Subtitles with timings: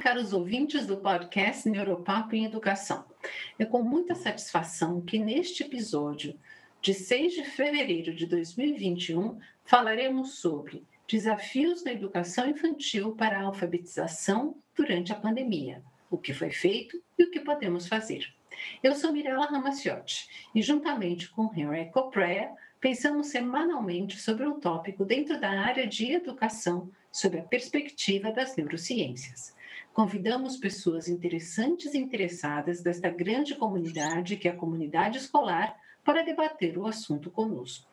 [0.00, 3.04] caros ouvintes do podcast Neuropapo em Educação.
[3.58, 6.34] É com muita satisfação que neste episódio
[6.80, 14.56] de 6 de fevereiro de 2021 falaremos sobre desafios na educação infantil para a alfabetização
[14.74, 18.32] durante a pandemia, o que foi feito e o que podemos fazer.
[18.82, 25.38] Eu sou Mirella Ramaciotti e, juntamente com Henry Coprea, pensamos semanalmente sobre um tópico dentro
[25.38, 29.59] da área de educação sob a perspectiva das neurociências.
[29.92, 36.78] Convidamos pessoas interessantes e interessadas desta grande comunidade, que é a comunidade escolar, para debater
[36.78, 37.90] o assunto conosco.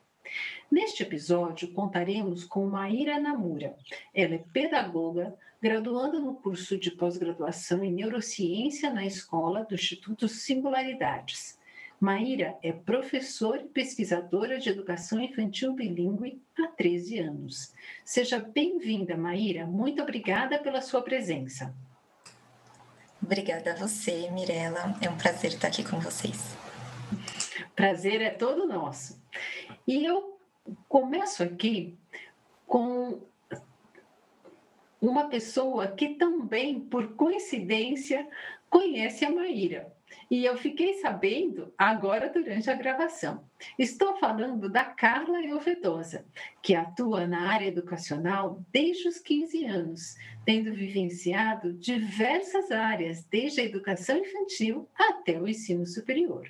[0.70, 3.76] Neste episódio, contaremos com Maíra Namura.
[4.14, 11.58] Ela é pedagoga, graduanda no curso de pós-graduação em neurociência na escola do Instituto Singularidades
[12.00, 17.73] Maíra é professora e pesquisadora de educação infantil bilíngue há 13 anos.
[18.06, 19.66] Seja bem-vinda, Maíra.
[19.66, 21.73] Muito obrigada pela sua presença.
[23.22, 24.96] Obrigada a você, Mirella.
[25.02, 26.56] É um prazer estar aqui com vocês.
[27.76, 29.22] Prazer é todo nosso.
[29.88, 30.40] E eu
[30.88, 31.98] começo aqui
[32.66, 33.22] com
[35.02, 38.28] uma pessoa que também, por coincidência,
[38.70, 39.94] conhece a Maíra.
[40.30, 43.47] E eu fiquei sabendo agora durante a gravação.
[43.77, 46.25] Estou falando da Carla Elvedosa,
[46.61, 53.63] que atua na área educacional desde os 15 anos, tendo vivenciado diversas áreas, desde a
[53.63, 56.47] educação infantil até o ensino superior.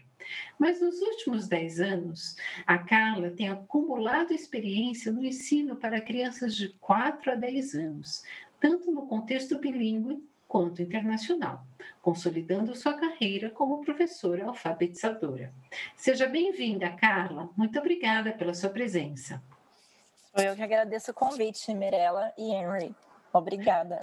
[0.59, 2.35] Mas nos últimos 10 anos,
[2.65, 8.23] a Carla tem acumulado experiência no ensino para crianças de 4 a 10 anos,
[8.59, 11.65] tanto no contexto bilíngue quanto internacional,
[12.07, 15.53] consolidando sua carreira como professora alfabetizadora.
[15.93, 17.49] Seja bem-vinda, Carla.
[17.57, 19.43] Muito obrigada pela sua presença.
[20.33, 22.95] Eu que agradeço o convite, Mirella e Henry.
[23.33, 23.99] Obrigada.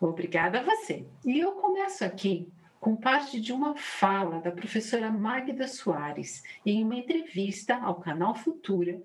[0.00, 1.06] Obrigada a você.
[1.22, 2.50] E eu começo aqui
[2.80, 8.98] com parte de uma fala da professora Magda Soares em uma entrevista ao canal Futura,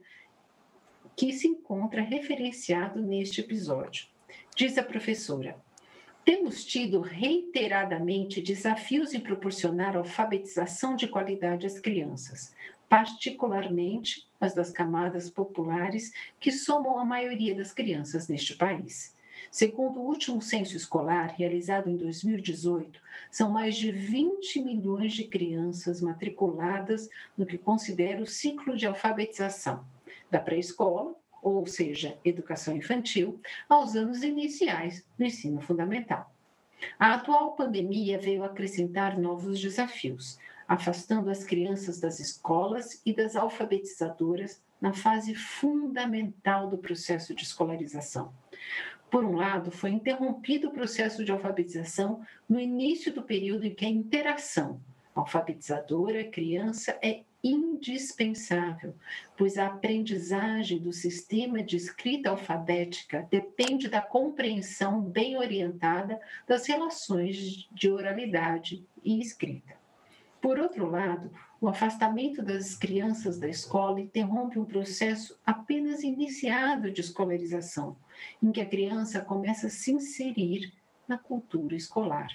[1.13, 4.07] que se encontra referenciado neste episódio.
[4.55, 5.61] Diz a professora:
[6.25, 12.55] temos tido reiteradamente desafios em proporcionar alfabetização de qualidade às crianças,
[12.87, 19.15] particularmente as das camadas populares, que somam a maioria das crianças neste país.
[19.51, 26.01] Segundo o último censo escolar, realizado em 2018, são mais de 20 milhões de crianças
[26.01, 29.85] matriculadas no que considera o ciclo de alfabetização,
[30.31, 36.33] da pré-escola ou seja, educação infantil, aos anos iniciais do ensino fundamental.
[36.97, 44.61] A atual pandemia veio acrescentar novos desafios, afastando as crianças das escolas e das alfabetizadoras
[44.79, 48.33] na fase fundamental do processo de escolarização.
[49.09, 53.85] Por um lado, foi interrompido o processo de alfabetização no início do período em que
[53.85, 54.81] a interação
[55.15, 58.95] alfabetizadora-criança é indispensável,
[59.37, 67.67] pois a aprendizagem do sistema de escrita alfabética depende da compreensão bem orientada das relações
[67.71, 69.73] de oralidade e escrita.
[70.41, 77.01] Por outro lado, o afastamento das crianças da escola interrompe um processo apenas iniciado de
[77.01, 77.95] escolarização,
[78.41, 80.73] em que a criança começa a se inserir
[81.07, 82.27] na cultura escolar.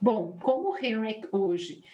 [0.00, 1.84] Bom, como o Henrik hoje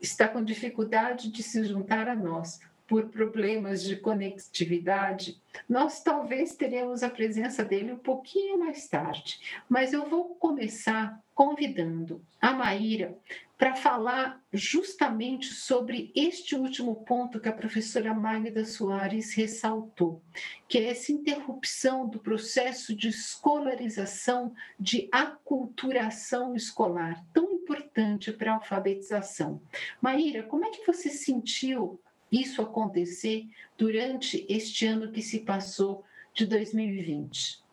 [0.00, 5.38] está com dificuldade de se juntar a nós por problemas de conectividade,
[5.68, 9.38] nós talvez teremos a presença dele um pouquinho mais tarde.
[9.68, 13.14] Mas eu vou começar convidando a Maíra
[13.58, 20.22] para falar justamente sobre este último ponto que a professora Magda Soares ressaltou,
[20.68, 28.54] que é essa interrupção do processo de escolarização, de aculturação escolar, tão importante para a
[28.54, 29.60] alfabetização.
[30.00, 32.00] Maíra, como é que você sentiu
[32.30, 37.67] isso acontecer durante este ano que se passou de 2020?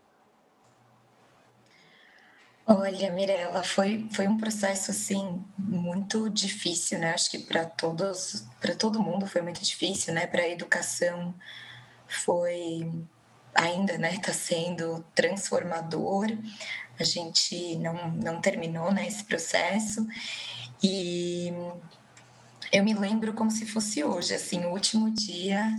[2.68, 7.14] Olha, Mirella, foi, foi um processo assim muito difícil, né?
[7.14, 10.26] Acho que para todos, para todo mundo foi muito difícil, né?
[10.26, 11.34] Para a educação
[12.08, 12.92] foi
[13.54, 14.16] ainda, né?
[14.16, 16.26] Está sendo transformador.
[17.00, 20.08] A gente não, não terminou né, esse processo
[20.82, 21.54] e
[22.72, 25.72] eu me lembro como se fosse hoje, assim, o último dia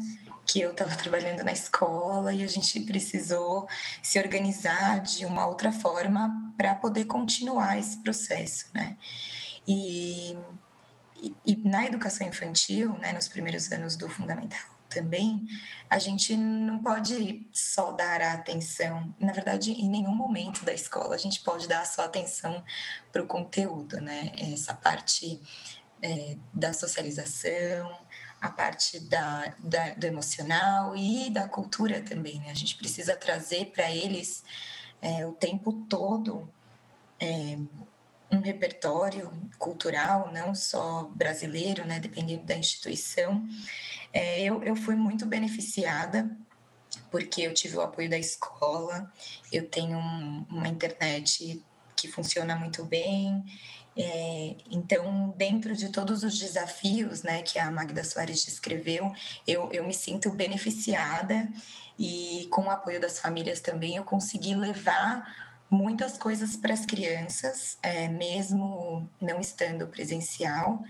[0.47, 3.69] que eu estava trabalhando na escola e a gente precisou
[4.03, 8.97] se organizar de uma outra forma para poder continuar esse processo, né?
[9.67, 10.39] E,
[11.21, 15.47] e, e, na educação infantil, né, nos primeiros anos do Fundamental também,
[15.91, 19.13] a gente não pode só dar a atenção.
[19.19, 22.65] Na verdade, em nenhum momento da escola a gente pode dar só atenção
[23.11, 24.33] para o conteúdo, né?
[24.39, 25.41] Essa parte
[26.01, 27.93] é, da socialização,
[28.47, 32.39] a parte da, da, do emocional e da cultura também.
[32.41, 32.51] Né?
[32.51, 34.45] A gente precisa trazer para eles
[35.03, 36.49] é, o tempo todo
[37.21, 37.59] é,
[38.31, 43.47] um repertório cultural, não só brasileiro, né, dependendo da instituição.
[44.13, 46.31] É, eu, eu fui muito beneficiada
[47.11, 49.11] porque eu tive o apoio da escola,
[49.53, 51.63] eu tenho um, uma internet
[51.95, 53.45] que funciona muito bem.
[53.99, 59.11] É, então, dentro de todos os desafios né, que a Magda Soares descreveu,
[59.47, 61.49] eu, eu me sinto beneficiada
[61.99, 67.79] e com o apoio das famílias também eu consegui levar muitas coisas para as crianças,
[67.83, 70.85] é, mesmo não estando presencial.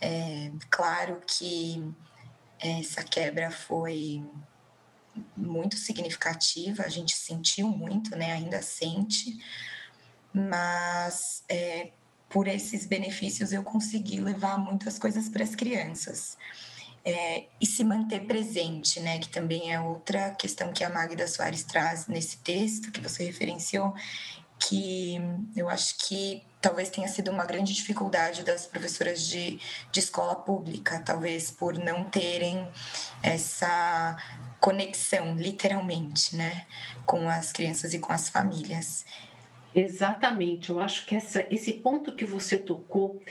[0.00, 1.84] É, claro que
[2.58, 4.24] essa quebra foi
[5.36, 8.32] muito significativa, a gente sentiu muito, né?
[8.32, 9.38] Ainda sente,
[10.32, 11.90] mas é,
[12.28, 16.36] por esses benefícios eu consegui levar muitas coisas para as crianças
[17.04, 19.18] é, e se manter presente, né?
[19.18, 23.94] Que também é outra questão que a Magda Soares traz nesse texto que você referenciou,
[24.58, 25.18] que
[25.56, 29.60] eu acho que talvez tenha sido uma grande dificuldade das professoras de,
[29.90, 32.68] de escola pública, talvez por não terem
[33.22, 34.16] essa
[34.60, 36.66] conexão, literalmente, né,
[37.06, 39.06] com as crianças e com as famílias.
[39.74, 43.22] Exatamente, eu acho que essa, esse ponto que você tocou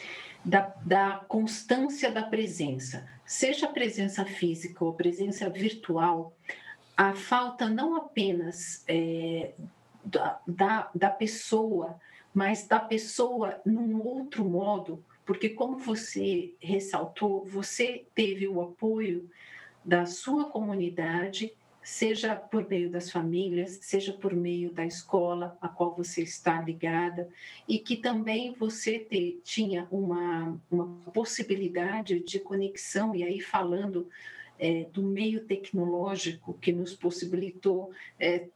[0.46, 6.34] da, da constância da presença, seja presença física ou presença virtual,
[6.96, 9.52] a falta não apenas é,
[10.04, 12.00] da, da, da pessoa,
[12.34, 19.30] mas da pessoa num outro modo, porque, como você ressaltou, você teve o apoio
[19.84, 21.52] da sua comunidade
[21.88, 27.30] seja por meio das famílias, seja por meio da escola a qual você está ligada,
[27.66, 34.10] e que também você te, tinha uma, uma possibilidade de conexão, e aí falando
[34.60, 38.48] é, do meio tecnológico que nos possibilitou é,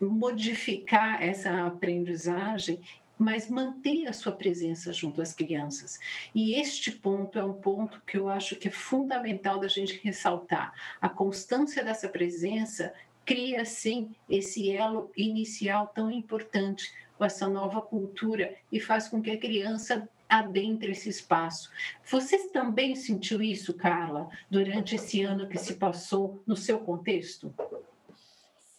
[0.00, 2.80] modificar essa aprendizagem
[3.20, 6.00] mas manter a sua presença junto às crianças.
[6.34, 10.72] E este ponto é um ponto que eu acho que é fundamental da gente ressaltar.
[10.98, 18.54] A constância dessa presença cria, sim, esse elo inicial tão importante com essa nova cultura
[18.72, 21.70] e faz com que a criança adentre esse espaço.
[22.06, 27.52] Você também sentiu isso, Carla, durante esse ano que se passou no seu contexto?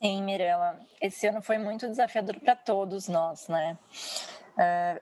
[0.01, 0.79] Sim, Mirella.
[0.99, 3.77] Esse ano foi muito desafiador para todos nós, né?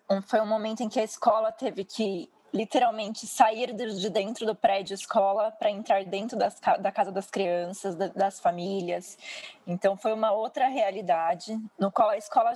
[0.09, 4.55] Uh, foi um momento em que a escola teve que literalmente sair de dentro do
[4.55, 9.17] prédio escola para entrar dentro das, da casa das crianças, das famílias.
[9.65, 12.53] Então foi uma outra realidade no qual a escola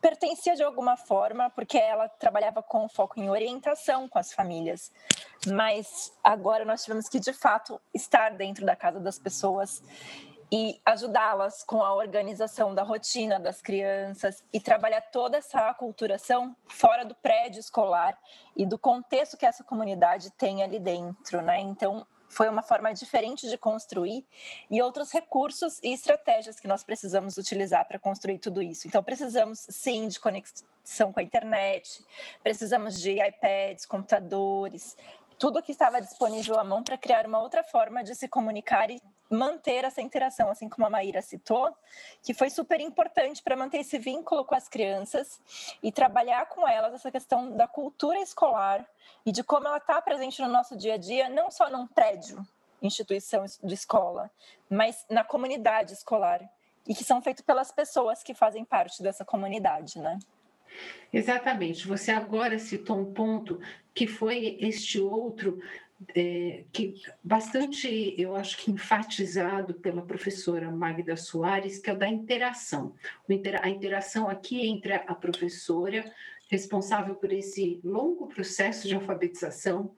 [0.00, 4.90] pertencia de alguma forma, porque ela trabalhava com foco em orientação com as famílias.
[5.46, 9.82] Mas agora nós tivemos que de fato estar dentro da casa das pessoas
[10.56, 17.04] e ajudá-las com a organização da rotina das crianças e trabalhar toda essa aculturação fora
[17.04, 18.16] do prédio escolar
[18.56, 21.58] e do contexto que essa comunidade tem ali dentro, né?
[21.58, 24.24] Então, foi uma forma diferente de construir
[24.70, 28.86] e outros recursos e estratégias que nós precisamos utilizar para construir tudo isso.
[28.86, 32.06] Então, precisamos sim de conexão com a internet,
[32.44, 34.96] precisamos de iPads, computadores,
[35.36, 39.02] tudo que estava disponível à mão para criar uma outra forma de se comunicar e
[39.30, 41.74] manter essa interação, assim como a Maíra citou,
[42.22, 45.40] que foi super importante para manter esse vínculo com as crianças
[45.82, 48.86] e trabalhar com elas essa questão da cultura escolar
[49.24, 52.46] e de como ela está presente no nosso dia a dia, não só num prédio,
[52.82, 54.30] instituição de escola,
[54.68, 56.40] mas na comunidade escolar
[56.86, 60.18] e que são feitos pelas pessoas que fazem parte dessa comunidade, né?
[61.12, 61.86] Exatamente.
[61.86, 63.60] Você agora citou um ponto
[63.94, 65.60] que foi este outro
[66.14, 72.08] é, que bastante, eu acho que enfatizado pela professora Magda Soares, que é o da
[72.08, 72.94] interação.
[73.62, 76.10] A interação aqui entre a professora,
[76.48, 79.94] responsável por esse longo processo de alfabetização,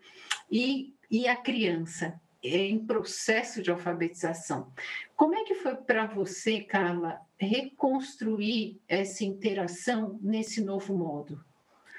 [0.51, 4.73] e, e a criança, em processo de alfabetização.
[5.17, 11.45] Como é que foi para você, Carla, reconstruir essa interação nesse novo modo?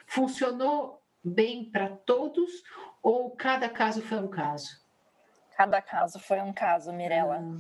[0.06, 2.64] Funcionou bem para todos
[3.02, 4.80] ou cada caso foi um caso?
[5.56, 7.40] Cada caso foi um caso, Mirella.
[7.40, 7.58] Hum.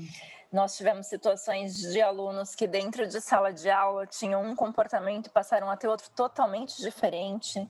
[0.52, 5.30] Nós tivemos situações de alunos que, dentro de sala de aula, tinham um comportamento e
[5.30, 7.68] passaram a ter outro totalmente diferente.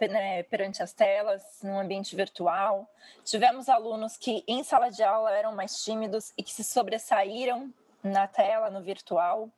[0.00, 2.86] né, perante as telas, no ambiente virtual.
[3.24, 7.72] Tivemos alunos que em sala de aula eram mais tímidos e que se sobressaíram
[8.04, 9.48] na tela, no virtual.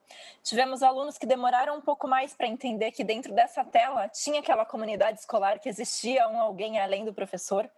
[0.42, 4.64] Tivemos alunos que demoraram um pouco mais para entender que dentro dessa tela tinha aquela
[4.64, 7.68] comunidade escolar que existia um alguém além do professor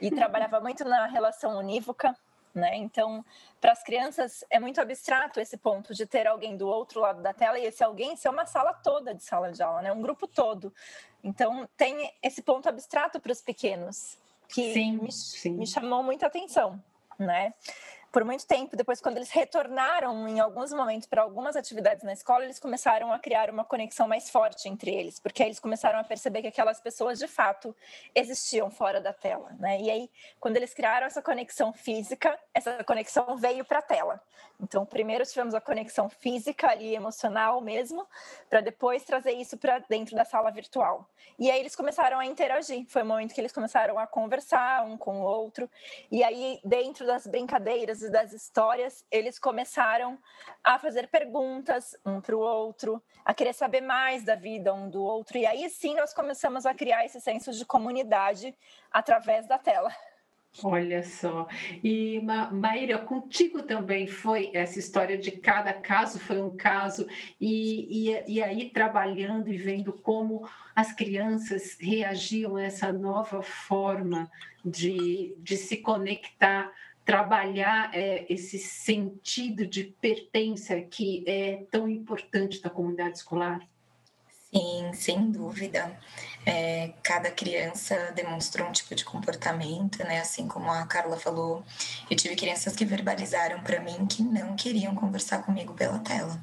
[0.00, 2.16] e trabalhava muito na relação unívoca.
[2.54, 2.74] Né?
[2.76, 3.22] Então,
[3.60, 7.34] para as crianças é muito abstrato esse ponto de ter alguém do outro lado da
[7.34, 9.92] tela e esse alguém ser uma sala toda de sala de aula, né?
[9.92, 10.72] Um grupo todo.
[11.22, 14.16] Então, tem esse ponto abstrato para os pequenos
[14.48, 15.52] que sim, me, sim.
[15.52, 16.82] me chamou muita atenção,
[17.18, 17.52] né?
[18.12, 22.44] Por muito tempo, depois quando eles retornaram em alguns momentos para algumas atividades na escola,
[22.44, 26.04] eles começaram a criar uma conexão mais forte entre eles, porque aí eles começaram a
[26.04, 27.74] perceber que aquelas pessoas de fato
[28.14, 29.80] existiam fora da tela, né?
[29.80, 30.10] E aí,
[30.40, 34.22] quando eles criaram essa conexão física, essa conexão veio para a tela.
[34.60, 38.06] Então, primeiro tivemos a conexão física ali, emocional mesmo,
[38.48, 41.06] para depois trazer isso para dentro da sala virtual.
[41.38, 42.86] E aí eles começaram a interagir.
[42.88, 45.68] Foi o momento que eles começaram a conversar um com o outro.
[46.10, 50.18] E aí, dentro das brincadeiras e das histórias, eles começaram
[50.62, 55.02] a fazer perguntas um para o outro, a querer saber mais da vida um do
[55.02, 55.38] outro.
[55.38, 58.56] E aí sim nós começamos a criar esse senso de comunidade
[58.92, 59.92] através da tela.
[60.62, 61.46] Olha só.
[61.84, 67.06] E Ma Maíra, contigo também foi essa história de cada caso foi um caso,
[67.40, 74.30] e, e, e aí trabalhando e vendo como as crianças reagiam a essa nova forma
[74.64, 76.72] de, de se conectar,
[77.06, 83.60] trabalhar é, esse sentido de pertença que é tão importante da comunidade escolar?
[84.52, 85.96] Sim, sem dúvida.
[86.44, 90.20] É, cada criança demonstrou um tipo de comportamento, né?
[90.20, 91.64] Assim como a Carla falou,
[92.10, 96.42] eu tive crianças que verbalizaram para mim que não queriam conversar comigo pela tela.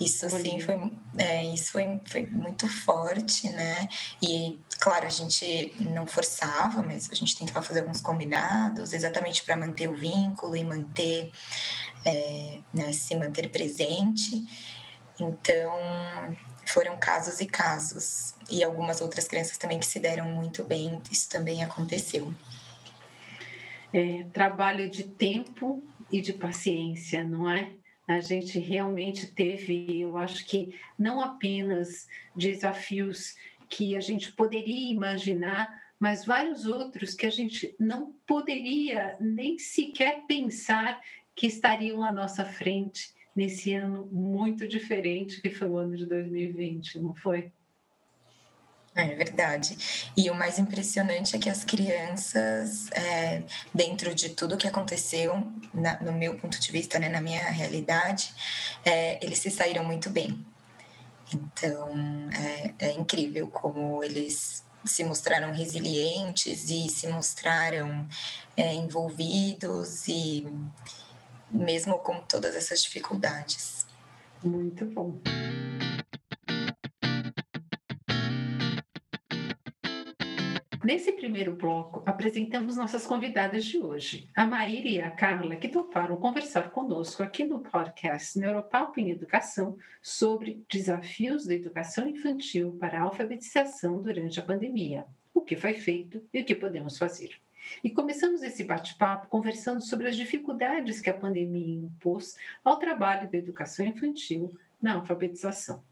[0.00, 3.88] Isso assim foi, é, isso foi, foi muito forte, né?
[4.22, 9.56] E claro, a gente não forçava, mas a gente tentava fazer alguns combinados, exatamente para
[9.56, 11.32] manter o vínculo e manter,
[12.04, 14.46] é, né, se manter presente.
[15.18, 15.72] Então,
[16.64, 18.34] foram casos e casos.
[18.48, 22.32] E algumas outras crianças também que se deram muito bem, isso também aconteceu.
[23.92, 27.72] É, trabalho de tempo e de paciência, não é?
[28.08, 33.36] A gente realmente teve, eu acho que não apenas desafios
[33.68, 35.68] que a gente poderia imaginar,
[36.00, 40.98] mas vários outros que a gente não poderia nem sequer pensar
[41.36, 46.98] que estariam à nossa frente nesse ano muito diferente que foi o ano de 2020,
[47.00, 47.52] não foi?
[48.98, 50.10] É verdade.
[50.16, 55.40] E o mais impressionante é que as crianças, é, dentro de tudo que aconteceu,
[55.72, 58.34] na, no meu ponto de vista, né, na minha realidade,
[58.84, 60.44] é, eles se saíram muito bem.
[61.32, 61.94] Então,
[62.80, 68.04] é, é incrível como eles se mostraram resilientes e se mostraram
[68.56, 70.44] é, envolvidos e
[71.48, 73.86] mesmo com todas essas dificuldades.
[74.42, 75.20] Muito bom.
[80.88, 86.16] Nesse primeiro bloco, apresentamos nossas convidadas de hoje, a Maíra e a Carla, que toparam
[86.16, 93.02] conversar conosco aqui no podcast Neuropalco em Educação sobre desafios da educação infantil para a
[93.02, 95.04] alfabetização durante a pandemia,
[95.34, 97.32] o que foi feito e o que podemos fazer.
[97.84, 103.36] E começamos esse bate-papo conversando sobre as dificuldades que a pandemia impôs ao trabalho da
[103.36, 105.82] educação infantil na alfabetização.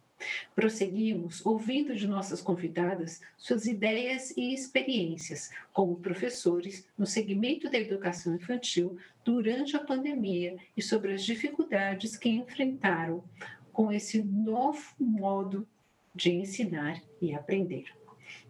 [0.55, 8.35] Prosseguimos ouvindo de nossas convidadas suas ideias e experiências como professores no segmento da educação
[8.35, 13.23] infantil durante a pandemia e sobre as dificuldades que enfrentaram
[13.73, 15.69] com esse novo modo
[16.15, 17.85] de ensinar e aprender.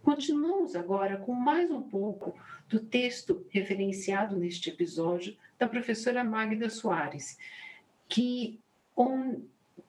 [0.03, 7.37] Continuamos agora com mais um pouco do texto referenciado neste episódio da professora Magda Soares,
[8.09, 8.61] que
[8.97, 9.45] um,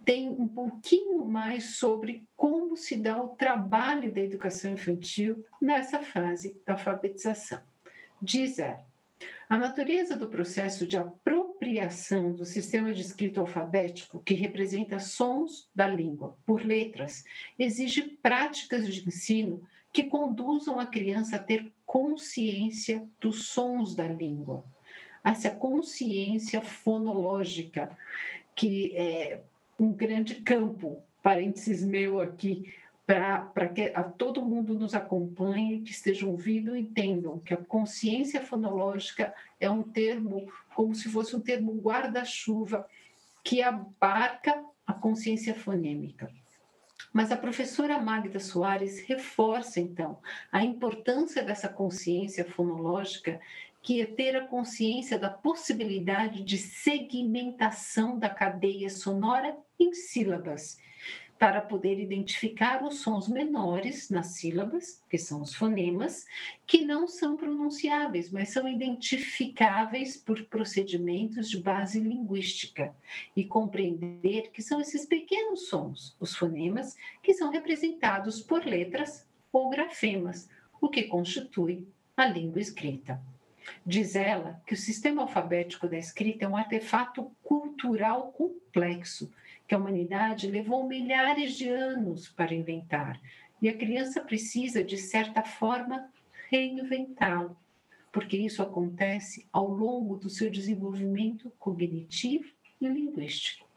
[0.08, 6.56] tem um pouquinho mais sobre como se dá o trabalho da educação infantil nessa fase
[6.66, 7.60] da alfabetização.
[8.22, 8.88] Diz ela,
[9.50, 15.86] a natureza do processo de apropriação do sistema de escrito alfabético, que representa sons da
[15.86, 17.26] língua por letras,
[17.60, 19.62] exige práticas de ensino
[19.92, 24.64] que conduzam a criança a ter consciência dos sons da língua,
[25.22, 27.92] essa consciência fonológica,
[28.56, 29.42] que é
[29.80, 32.74] um grande campo, parênteses meu aqui,
[33.06, 38.42] para que a todo mundo nos acompanhe, que estejam ouvindo e entendam que a consciência
[38.42, 42.86] fonológica é um termo, como se fosse um termo guarda-chuva,
[43.44, 46.30] que abarca a consciência fonêmica.
[47.14, 50.20] Mas a professora Magda Soares reforça, então,
[50.52, 53.40] a importância dessa consciência fonológica,
[53.88, 60.78] que é ter a consciência da possibilidade de segmentação da cadeia sonora em sílabas
[61.40, 66.26] para poder identificar os sons menores nas sílabas, que são os fonemas,
[66.66, 72.94] que não são pronunciáveis, mas são identificáveis por procedimentos de base linguística,
[73.38, 79.70] e compreender que são esses pequenos sons, os fonemas, que são representados por letras ou
[79.70, 80.50] grafemas,
[80.82, 83.18] o que constitui a língua escrita.
[83.86, 89.32] Diz ela que o sistema alfabético da escrita é um artefato cultural complexo
[89.68, 93.20] que a humanidade levou milhares de anos para inventar.
[93.62, 96.10] E a criança precisa, de certa forma,
[96.50, 97.58] reinventá-lo,
[98.12, 103.68] porque isso acontece ao longo do seu desenvolvimento cognitivo e linguístico.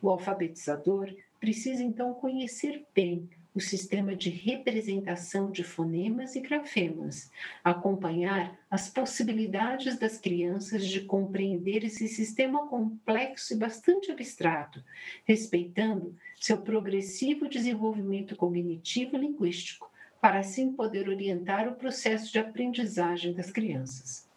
[0.00, 7.30] O alfabetizador precisa então conhecer bem o sistema de representação de fonemas e grafemas,
[7.64, 14.84] acompanhar as possibilidades das crianças de compreender esse sistema complexo e bastante abstrato,
[15.24, 23.32] respeitando seu progressivo desenvolvimento cognitivo e linguístico, para assim poder orientar o processo de aprendizagem
[23.32, 24.28] das crianças.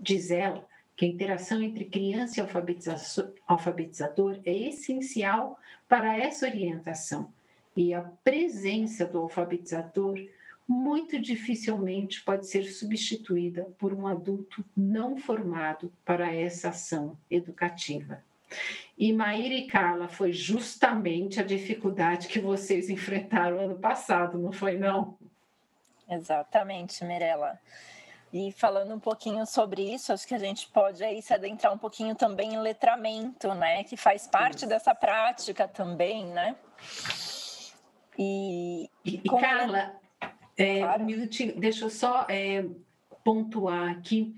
[0.00, 7.32] Diz ela que a interação entre criança e alfabetizador é essencial para essa orientação
[7.78, 10.18] e a presença do alfabetizador
[10.66, 18.20] muito dificilmente pode ser substituída por um adulto não formado para essa ação educativa.
[18.98, 24.76] E Maíra e Carla, foi justamente a dificuldade que vocês enfrentaram ano passado, não foi
[24.76, 25.16] não?
[26.10, 27.60] Exatamente, Mirella.
[28.32, 31.78] E falando um pouquinho sobre isso, acho que a gente pode aí se adentrar um
[31.78, 33.84] pouquinho também em letramento, né?
[33.84, 36.56] Que faz parte dessa prática também, né?
[38.18, 39.96] E, e, Carla,
[40.56, 41.02] é, claro.
[41.02, 42.64] um minutinho, deixa eu só é,
[43.24, 44.34] pontuar aqui.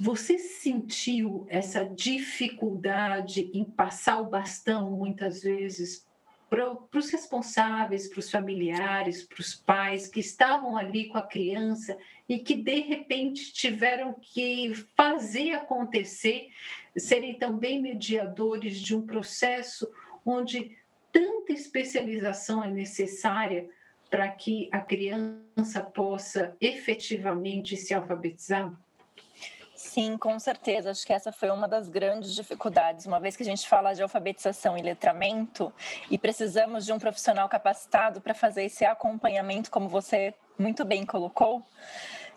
[0.00, 6.04] Você sentiu essa dificuldade em passar o bastão muitas vezes
[6.50, 11.96] para os responsáveis, para os familiares, para os pais que estavam ali com a criança
[12.28, 16.48] e que de repente tiveram que fazer acontecer,
[16.96, 19.90] serem também mediadores de um processo
[20.24, 20.76] onde
[21.14, 23.70] tanta especialização é necessária
[24.10, 28.72] para que a criança possa efetivamente se alfabetizar?
[29.76, 30.90] Sim, com certeza.
[30.90, 33.06] Acho que essa foi uma das grandes dificuldades.
[33.06, 35.72] Uma vez que a gente fala de alfabetização e letramento
[36.10, 41.64] e precisamos de um profissional capacitado para fazer esse acompanhamento, como você muito bem colocou,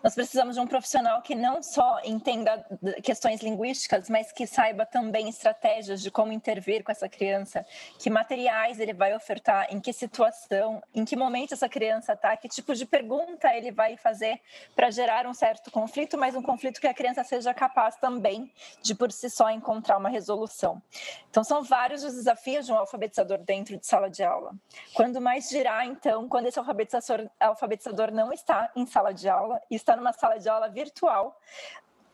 [0.03, 2.65] nós precisamos de um profissional que não só entenda
[3.03, 7.65] questões linguísticas, mas que saiba também estratégias de como intervir com essa criança,
[7.99, 12.47] que materiais ele vai ofertar, em que situação, em que momento essa criança está, que
[12.47, 14.39] tipo de pergunta ele vai fazer
[14.75, 18.95] para gerar um certo conflito, mas um conflito que a criança seja capaz também de
[18.95, 20.81] por si só encontrar uma resolução.
[21.29, 24.53] Então são vários os desafios de um alfabetizador dentro de sala de aula.
[24.93, 29.96] Quando mais dirá então quando esse alfabetizador, alfabetizador não está em sala de aula, está
[29.97, 31.37] numa sala de aula virtual,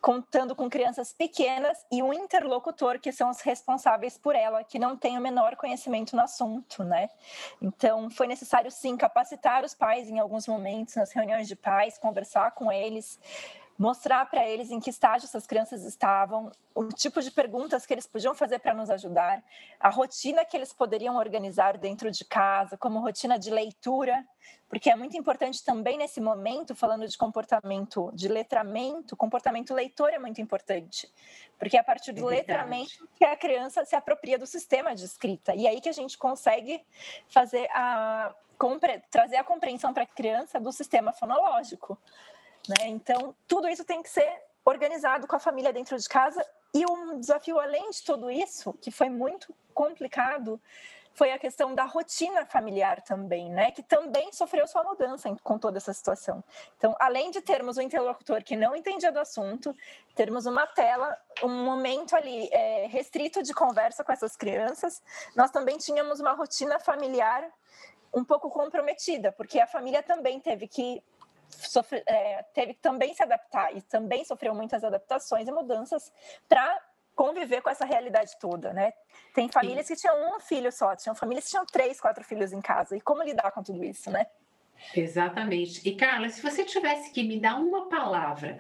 [0.03, 4.97] contando com crianças pequenas e um interlocutor que são os responsáveis por ela, que não
[4.97, 7.09] tem o menor conhecimento no assunto, né?
[7.61, 12.51] Então, foi necessário sim capacitar os pais em alguns momentos nas reuniões de pais, conversar
[12.51, 13.17] com eles,
[13.77, 18.05] mostrar para eles em que estágio essas crianças estavam, o tipo de perguntas que eles
[18.05, 19.43] podiam fazer para nos ajudar,
[19.79, 24.25] a rotina que eles poderiam organizar dentro de casa, como rotina de leitura,
[24.69, 30.19] porque é muito importante também nesse momento, falando de comportamento de letramento, comportamento leitor é
[30.19, 31.11] muito importante,
[31.57, 35.05] porque é a partir do é letramento que a criança se apropria do sistema de
[35.05, 36.83] escrita, e aí que a gente consegue
[37.27, 38.33] fazer a
[39.11, 41.97] trazer a compreensão para a criança do sistema fonológico.
[42.67, 42.87] Né?
[42.87, 46.45] Então, tudo isso tem que ser organizado com a família dentro de casa.
[46.73, 50.59] E um desafio além de tudo isso, que foi muito complicado,
[51.13, 53.69] foi a questão da rotina familiar também, né?
[53.71, 56.43] Que também sofreu sua mudança com toda essa situação.
[56.77, 59.75] Então, além de termos um interlocutor que não entendia do assunto,
[60.15, 65.03] termos uma tela, um momento ali é, restrito de conversa com essas crianças,
[65.35, 67.47] nós também tínhamos uma rotina familiar
[68.11, 71.03] um pouco comprometida, porque a família também teve que
[71.53, 76.11] sofre, é, teve que também se adaptar e também sofreu muitas adaptações e mudanças
[76.47, 76.79] para
[77.15, 78.93] conviver com essa realidade toda, né?
[79.33, 79.93] Tem famílias Sim.
[79.93, 82.97] que tinham um filho só, tinham famílias que tinham três, quatro filhos em casa.
[82.97, 84.25] E como lidar com tudo isso, né?
[84.95, 85.87] Exatamente.
[85.87, 88.57] E Carla, se você tivesse que me dar uma palavra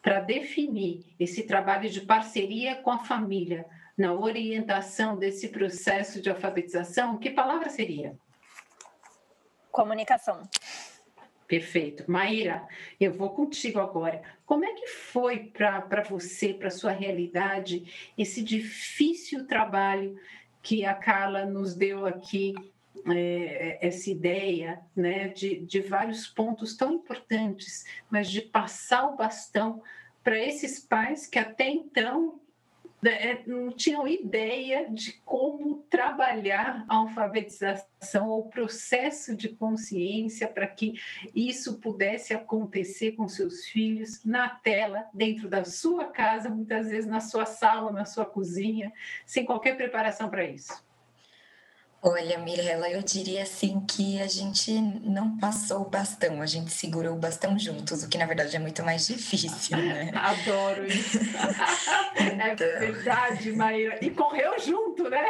[0.00, 7.18] para definir esse trabalho de parceria com a família na orientação desse processo de alfabetização,
[7.18, 8.16] que palavra seria?
[9.70, 10.42] Comunicação.
[11.46, 12.10] Perfeito.
[12.10, 12.66] Maíra,
[12.98, 14.22] eu vou contigo agora.
[14.44, 20.18] Como é que foi para você, para sua realidade, esse difícil trabalho
[20.62, 22.54] que a Carla nos deu aqui,
[23.08, 29.82] é, essa ideia né, de, de vários pontos tão importantes, mas de passar o bastão
[30.24, 32.40] para esses pais que até então
[33.06, 40.48] né, é, não tinham ideia de como trabalhar a alfabetização ou o processo de consciência
[40.48, 40.94] para que
[41.32, 47.20] isso pudesse acontecer com seus filhos na tela, dentro da sua casa, muitas vezes na
[47.20, 48.92] sua sala, na sua cozinha,
[49.24, 50.84] sem qualquer preparação para isso.
[52.08, 57.14] Olha, Mirella, eu diria assim que a gente não passou o bastão, a gente segurou
[57.14, 60.12] o bastão juntos, o que na verdade é muito mais difícil, né?
[60.14, 61.18] Adoro isso.
[62.16, 62.66] É então...
[62.66, 63.98] É verdade, Maíra.
[64.00, 65.22] E correu junto, né?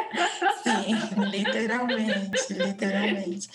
[0.63, 0.95] Sim,
[1.29, 3.49] literalmente, literalmente.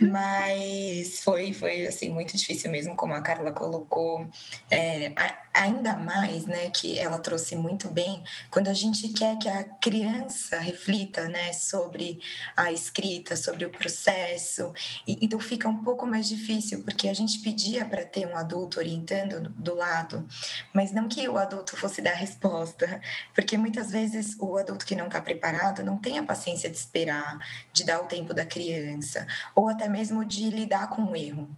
[0.00, 4.28] Mas foi, foi assim, muito difícil mesmo, como a Carla colocou.
[4.70, 5.12] É,
[5.56, 10.58] ainda mais, né, que ela trouxe muito bem, quando a gente quer que a criança
[10.58, 12.20] reflita, né, sobre
[12.56, 14.72] a escrita, sobre o processo,
[15.06, 18.78] e, então fica um pouco mais difícil, porque a gente pedia para ter um adulto
[18.78, 20.26] orientando do lado,
[20.72, 23.00] mas não que o adulto fosse dar a resposta,
[23.34, 27.38] porque muitas vezes o adulto que não está preparado não tem a paciência de esperar,
[27.72, 31.48] de dar o tempo da criança, ou até mesmo de lidar com o erro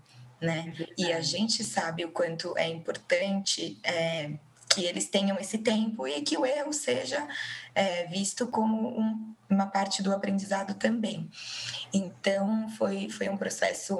[0.41, 0.73] né?
[0.79, 4.31] É e a gente sabe o quanto é importante é,
[4.69, 7.27] que eles tenham esse tempo e que o erro seja
[7.79, 11.31] é, visto como um, uma parte do aprendizado também.
[11.95, 13.97] Então, foi, foi um processo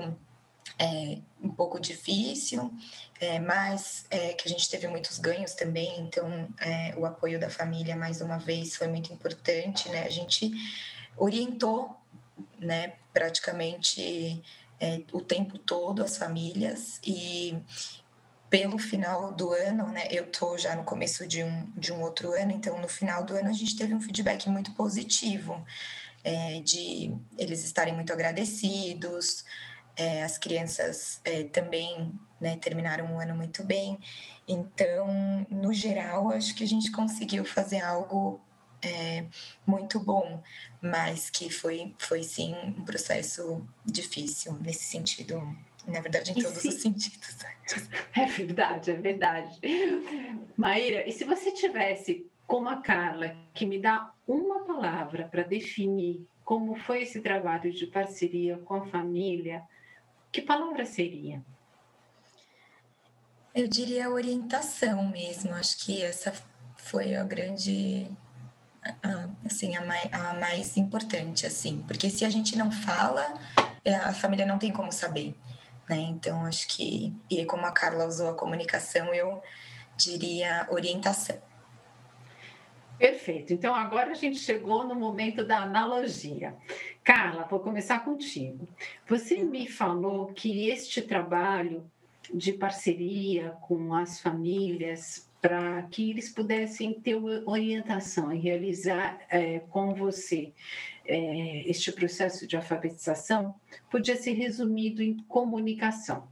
[0.77, 2.73] é, um pouco difícil,
[3.21, 6.01] é, mas é, que a gente teve muitos ganhos também.
[6.01, 10.03] Então, é, o apoio da família, mais uma vez, foi muito importante, né?
[10.03, 10.51] A gente
[11.17, 11.97] orientou,
[12.59, 14.43] né, praticamente
[14.81, 17.57] é, o tempo todo as famílias e
[18.51, 22.33] pelo final do ano, né, eu tô já no começo de um, de um outro
[22.33, 25.65] ano, então no final do ano a gente teve um feedback muito positivo,
[26.25, 29.45] é, de eles estarem muito agradecidos,
[29.97, 33.99] é, as crianças é, também né, terminaram o ano muito bem,
[34.47, 38.41] então, no geral, acho que a gente conseguiu fazer algo
[38.81, 39.27] é,
[39.67, 40.43] muito bom,
[40.81, 45.43] mas que foi, foi sim um processo difícil nesse sentido,
[45.89, 46.69] na verdade, em e todos se...
[46.69, 47.39] os sentidos.
[48.17, 49.61] É verdade, é verdade.
[50.57, 56.27] Maíra, e se você tivesse, como a Carla, que me dá uma palavra para definir
[56.45, 59.63] como foi esse trabalho de parceria com a família,
[60.33, 61.43] que palavra seria?
[63.55, 65.53] Eu diria orientação mesmo.
[65.53, 66.33] Acho que essa
[66.77, 68.11] foi a grande
[69.45, 73.35] assim, a mais, a mais importante, assim, porque se a gente não fala,
[73.85, 75.35] é, a família não tem como saber,
[75.89, 75.97] né?
[75.97, 79.43] Então, acho que, e como a Carla usou a comunicação, eu
[79.97, 81.41] diria orientação.
[82.99, 83.53] Perfeito.
[83.53, 86.57] Então, agora a gente chegou no momento da analogia.
[87.05, 88.67] Carla, vou começar contigo.
[89.07, 91.89] Você me falou que este trabalho
[92.35, 99.95] de parceria com as famílias para que eles pudessem ter orientação e realizar é, com
[99.95, 100.53] você
[101.05, 103.55] é, este processo de alfabetização,
[103.91, 106.29] podia ser resumido em comunicação.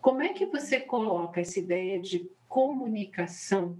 [0.00, 3.76] Como é que você coloca essa ideia de comunicação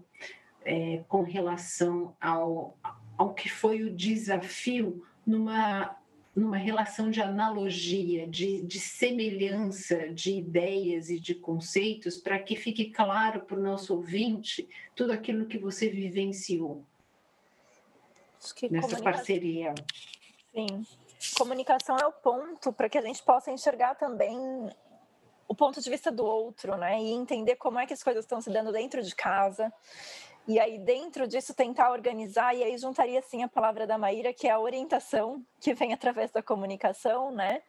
[0.64, 2.76] é, com relação ao,
[3.16, 5.96] ao que foi o desafio numa
[6.34, 12.90] numa relação de analogia, de, de semelhança de ideias e de conceitos, para que fique
[12.90, 16.84] claro para o nosso ouvinte tudo aquilo que você vivenciou
[18.70, 19.74] nessa parceria.
[20.52, 20.84] Sim,
[21.38, 24.38] comunicação é o ponto para que a gente possa enxergar também
[25.46, 27.00] o ponto de vista do outro, né?
[27.00, 29.72] E entender como é que as coisas estão se dando dentro de casa
[30.46, 34.46] e aí, dentro disso, tentar organizar, e aí juntaria sim a palavra da Maíra, que
[34.46, 37.62] é a orientação, que vem através da comunicação, né?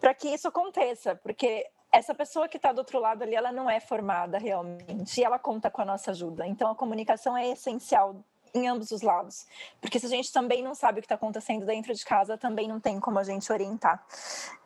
[0.00, 3.68] Para que isso aconteça, porque essa pessoa que está do outro lado ali, ela não
[3.68, 6.46] é formada realmente, e ela conta com a nossa ajuda.
[6.46, 8.16] Então, a comunicação é essencial
[8.54, 9.46] em ambos os lados.
[9.80, 12.68] Porque se a gente também não sabe o que está acontecendo dentro de casa, também
[12.68, 14.04] não tem como a gente orientar.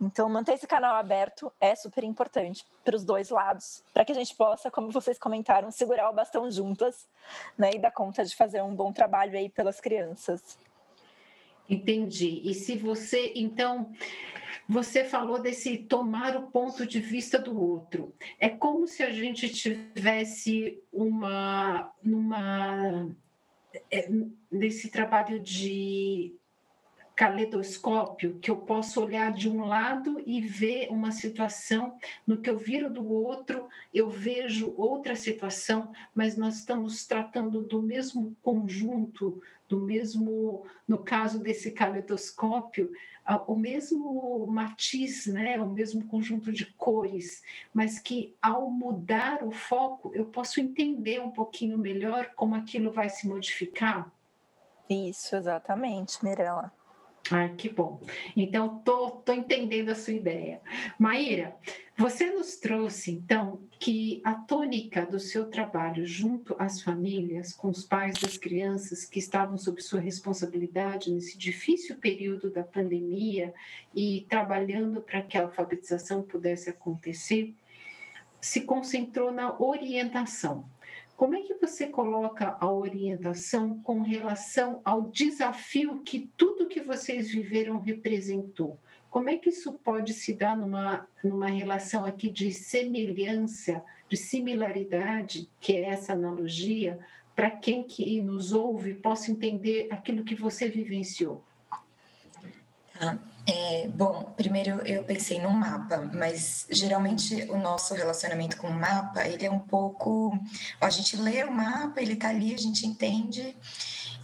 [0.00, 4.14] Então, manter esse canal aberto é super importante para os dois lados, para que a
[4.14, 7.06] gente possa, como vocês comentaram, segurar o bastão juntas
[7.56, 10.58] né, e dar conta de fazer um bom trabalho aí pelas crianças.
[11.68, 12.42] Entendi.
[12.44, 13.90] E se você, então,
[14.68, 18.14] você falou desse tomar o ponto de vista do outro.
[18.38, 23.14] É como se a gente tivesse uma, uma
[24.50, 26.34] nesse trabalho de
[27.14, 32.58] caleidoscópio que eu posso olhar de um lado e ver uma situação, no que eu
[32.58, 39.80] viro do outro, eu vejo outra situação, mas nós estamos tratando do mesmo conjunto, do
[39.80, 42.90] mesmo, no caso desse caleidoscópio,
[43.46, 50.12] o mesmo matiz, né, o mesmo conjunto de cores, mas que ao mudar o foco,
[50.14, 54.12] eu posso entender um pouquinho melhor como aquilo vai se modificar.
[54.88, 56.70] Isso, exatamente, Mirella.
[57.30, 58.02] Ah, que bom.
[58.36, 60.60] Então, tô, tô entendendo a sua ideia.
[60.98, 61.56] Maíra,
[61.96, 67.84] você nos trouxe, então, que a tônica do seu trabalho junto às famílias, com os
[67.84, 73.54] pais das crianças que estavam sob sua responsabilidade nesse difícil período da pandemia
[73.94, 77.54] e trabalhando para que a alfabetização pudesse acontecer,
[78.38, 80.68] se concentrou na orientação.
[81.16, 87.30] Como é que você coloca a orientação com relação ao desafio que tudo que vocês
[87.30, 88.78] viveram representou?
[89.10, 95.48] Como é que isso pode se dar numa, numa relação aqui de semelhança, de similaridade,
[95.60, 96.98] que é essa analogia,
[97.34, 101.44] para quem que nos ouve possa entender aquilo que você vivenciou?
[102.98, 103.18] Tá.
[103.46, 109.26] É, bom, primeiro eu pensei num mapa, mas geralmente o nosso relacionamento com o mapa,
[109.26, 110.32] ele é um pouco...
[110.80, 113.54] A gente lê o mapa, ele tá ali, a gente entende,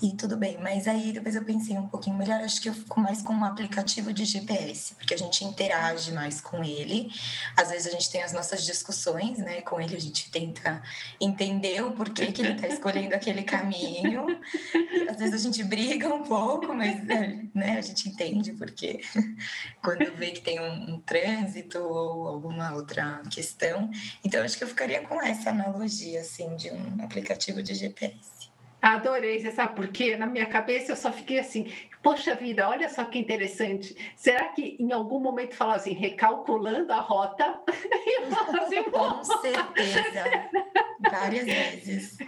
[0.02, 2.98] e tudo bem, mas aí depois eu pensei um pouquinho melhor, acho que eu fico
[2.98, 7.10] mais com um aplicativo de GPS, porque a gente interage mais com ele.
[7.54, 10.82] Às vezes a gente tem as nossas discussões, né, com ele, a gente tenta
[11.20, 14.26] entender o porquê que ele está escolhendo aquele caminho.
[15.10, 19.00] Às vezes a gente briga um pouco, mas né, a gente entende porque
[19.82, 23.90] quando vê que tem um, um trânsito ou alguma outra questão.
[24.24, 28.39] Então acho que eu ficaria com essa analogia assim de um aplicativo de GPS.
[28.80, 30.16] Adorei, você sabe por quê?
[30.16, 31.70] Na minha cabeça eu só fiquei assim,
[32.02, 33.94] poxa vida, olha só que interessante.
[34.16, 37.60] Será que em algum momento fala assim, recalculando a rota?
[38.60, 40.50] Assim, Com certeza,
[41.10, 42.18] várias vezes.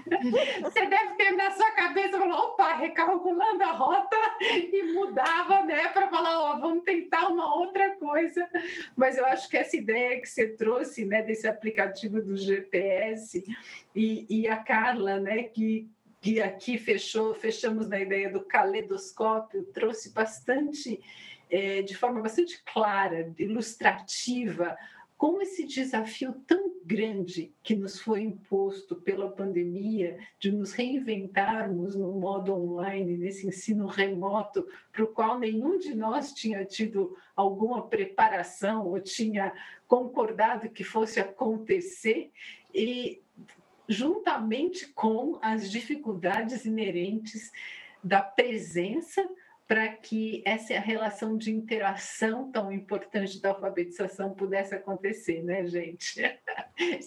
[0.63, 6.09] Você deve ter na sua cabeça, falou, opa, recalculando a rota e mudava, né, para
[6.09, 8.49] falar, ó, vamos tentar uma outra coisa.
[8.97, 13.45] Mas eu acho que essa ideia que você trouxe, né, desse aplicativo do GPS
[13.95, 15.89] e, e a Carla, né, que
[16.23, 21.01] que aqui fechou, fechamos na ideia do caleidoscópio, trouxe bastante,
[21.51, 24.79] é, de forma bastante clara, ilustrativa,
[25.19, 32.13] como esse desafio tão grande que nos foi imposto pela pandemia, de nos reinventarmos no
[32.13, 38.87] modo online, nesse ensino remoto, para o qual nenhum de nós tinha tido alguma preparação
[38.87, 39.53] ou tinha
[39.89, 42.31] concordado que fosse acontecer,
[42.73, 43.21] e
[43.89, 47.51] juntamente com as dificuldades inerentes
[48.03, 49.29] da presença
[49.73, 56.21] para que essa relação de interação tão importante da alfabetização pudesse acontecer, né, gente?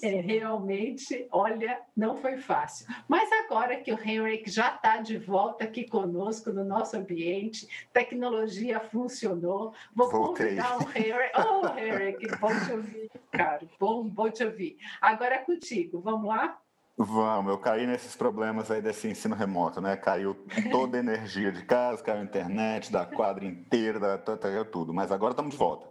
[0.01, 2.85] É, realmente, olha, não foi fácil.
[3.07, 8.79] Mas agora que o Henrik já está de volta aqui conosco no nosso ambiente, tecnologia
[8.79, 10.55] funcionou, vou Voltei.
[10.55, 11.31] convidar o Henrik.
[11.35, 14.77] Oh, Henrik, bom te ouvir, cara, bom, bom te ouvir.
[15.01, 16.61] Agora é contigo, vamos lá?
[16.97, 19.97] Vamos, eu caí nesses problemas aí desse ensino remoto, né?
[19.97, 20.33] Caiu
[20.71, 24.93] toda a energia de casa, caiu a internet, da quadra inteira, caiu tudo.
[24.93, 25.87] Mas agora estamos de volta.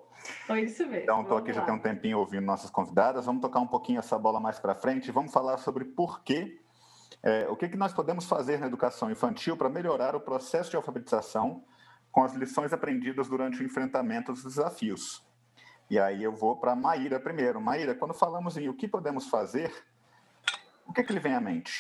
[0.47, 1.03] Foi isso mesmo.
[1.03, 1.57] Então, estou aqui lá.
[1.57, 3.27] já tem um tempinho ouvindo nossas convidadas.
[3.27, 5.11] Vamos tocar um pouquinho essa bola mais para frente.
[5.11, 6.59] Vamos falar sobre por quê,
[7.23, 10.77] é, o que, que nós podemos fazer na educação infantil para melhorar o processo de
[10.77, 11.63] alfabetização
[12.11, 15.23] com as lições aprendidas durante o enfrentamento dos desafios.
[15.91, 17.61] E aí eu vou para a Maíra primeiro.
[17.61, 19.71] Maíra, quando falamos em o que podemos fazer
[20.87, 21.73] o que, é que lhe vem à mente?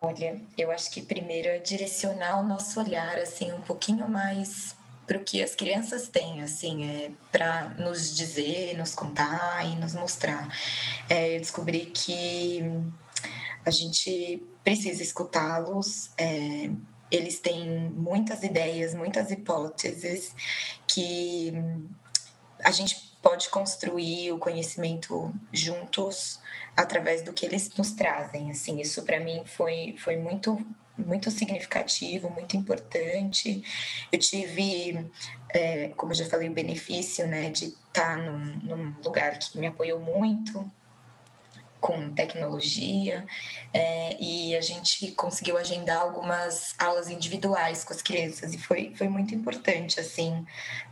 [0.00, 4.74] Olha, eu acho que primeiro é direcionar o nosso olhar assim um pouquinho mais
[5.06, 9.92] para o que as crianças têm, assim, é, para nos dizer, nos contar e nos
[9.92, 10.48] mostrar.
[11.08, 12.62] É, eu descobri que
[13.66, 16.10] a gente precisa escutá-los.
[16.16, 16.70] É,
[17.10, 20.32] eles têm muitas ideias, muitas hipóteses
[20.86, 21.52] que
[22.62, 26.40] a gente pode construir o conhecimento juntos
[26.76, 28.50] através do que eles nos trazem.
[28.50, 30.58] Assim, isso para mim foi, foi muito
[31.06, 33.62] muito significativo, muito importante.
[34.12, 35.10] Eu tive,
[35.48, 39.66] é, como eu já falei, o benefício né, de estar num, num lugar que me
[39.66, 40.70] apoiou muito
[41.80, 43.24] com tecnologia
[43.72, 49.08] é, e a gente conseguiu agendar algumas aulas individuais com as crianças e foi, foi
[49.08, 50.44] muito importante assim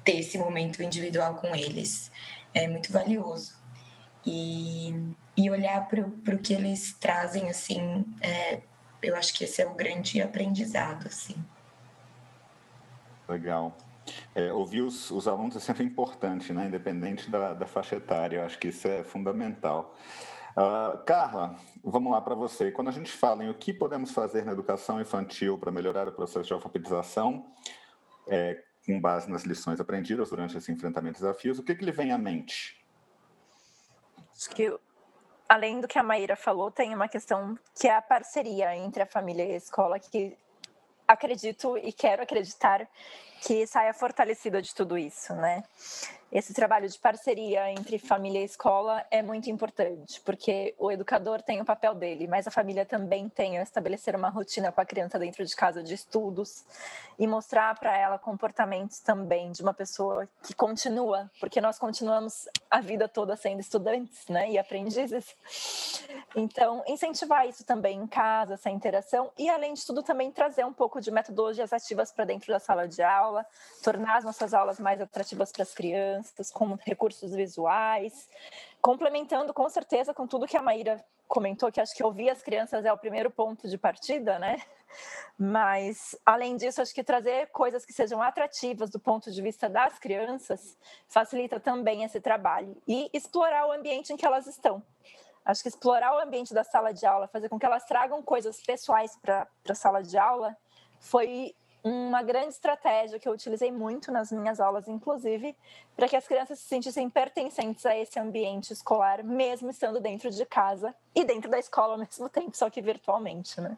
[0.05, 2.11] ter esse momento individual com eles
[2.55, 3.57] é muito valioso
[4.27, 8.61] e e olhar para o que eles trazem, assim, é,
[9.01, 11.37] eu acho que esse é o grande aprendizado, assim.
[13.29, 13.77] Legal.
[14.35, 16.66] É, ouvir os, os, alunos é sempre importante, né?
[16.66, 19.94] independente da, da faixa etária, eu acho que isso é fundamental.
[20.59, 22.73] Uh, Carla, vamos lá para você.
[22.73, 26.12] Quando a gente fala em o que podemos fazer na educação infantil para melhorar o
[26.12, 27.47] processo de alfabetização,
[28.27, 31.92] é, com base nas lições aprendidas durante esse enfrentamento de desafios, o que, que lhe
[31.92, 32.85] vem à mente?
[34.37, 34.77] Acho que,
[35.49, 39.07] além do que a Maíra falou, tem uma questão que é a parceria entre a
[39.07, 40.37] família e a escola, que
[41.07, 42.85] acredito e quero acreditar
[43.42, 45.62] que saia fortalecida de tudo isso, né?
[46.31, 51.59] Esse trabalho de parceria entre família e escola é muito importante, porque o educador tem
[51.61, 55.19] o papel dele, mas a família também tem a estabelecer uma rotina com a criança
[55.19, 56.64] dentro de casa de estudos
[57.19, 62.81] e mostrar para ela comportamentos também de uma pessoa que continua, porque nós continuamos a
[62.81, 65.35] vida toda sendo estudantes, né, e aprendizes.
[66.37, 70.75] Então, incentivar isso também em casa, essa interação e além de tudo também trazer um
[70.75, 73.47] pouco de metodologias ativas para dentro da sala de aula,
[73.83, 76.18] tornar as nossas aulas mais atrativas para as crianças
[76.53, 78.29] com recursos visuais,
[78.81, 82.85] complementando com certeza com tudo que a Maíra comentou, que acho que ouvir as crianças
[82.85, 84.57] é o primeiro ponto de partida, né?
[85.39, 89.99] Mas, além disso, acho que trazer coisas que sejam atrativas do ponto de vista das
[89.99, 90.77] crianças
[91.07, 92.77] facilita também esse trabalho.
[92.89, 94.83] E explorar o ambiente em que elas estão.
[95.45, 98.61] Acho que explorar o ambiente da sala de aula, fazer com que elas tragam coisas
[98.61, 100.57] pessoais para a sala de aula,
[100.99, 105.57] foi uma grande estratégia que eu utilizei muito nas minhas aulas, inclusive,
[105.97, 110.45] para que as crianças se sentissem pertencentes a esse ambiente escolar, mesmo estando dentro de
[110.45, 113.77] casa e dentro da escola ao mesmo tempo, só que virtualmente, né?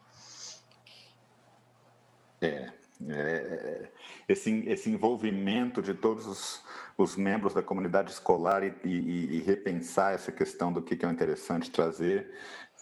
[2.41, 2.73] É,
[3.09, 3.91] é
[4.29, 6.65] esse, esse envolvimento de todos os,
[6.97, 11.09] os membros da comunidade escolar e, e, e repensar essa questão do que, que é
[11.11, 12.31] interessante trazer,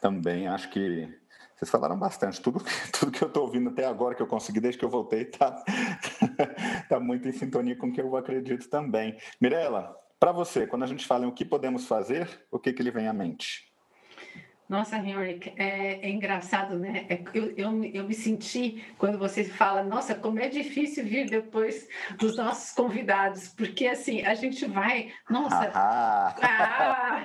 [0.00, 1.12] também acho que
[1.59, 2.40] vocês falaram bastante.
[2.40, 2.62] Tudo,
[2.99, 5.64] tudo que eu estou ouvindo até agora, que eu consegui desde que eu voltei, está
[6.88, 9.16] tá muito em sintonia com o que eu acredito também.
[9.40, 12.83] Mirela, para você, quando a gente fala em o que podemos fazer, o que, que
[12.83, 13.67] lhe vem à mente?
[14.68, 17.07] Nossa, Henrique, é, é engraçado, né?
[17.09, 21.88] É, eu, eu, eu me senti, quando você fala, nossa, como é difícil vir depois
[22.18, 27.24] dos nossos convidados, porque assim, a gente vai, nossa, ah, ah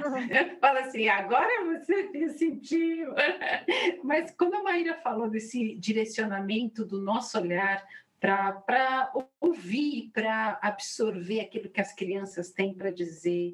[0.62, 3.13] fala assim, agora você me sentiu.
[4.06, 7.86] Mas quando a Maíra falou desse direcionamento do nosso olhar
[8.21, 13.53] para ouvir, para absorver aquilo que as crianças têm para dizer,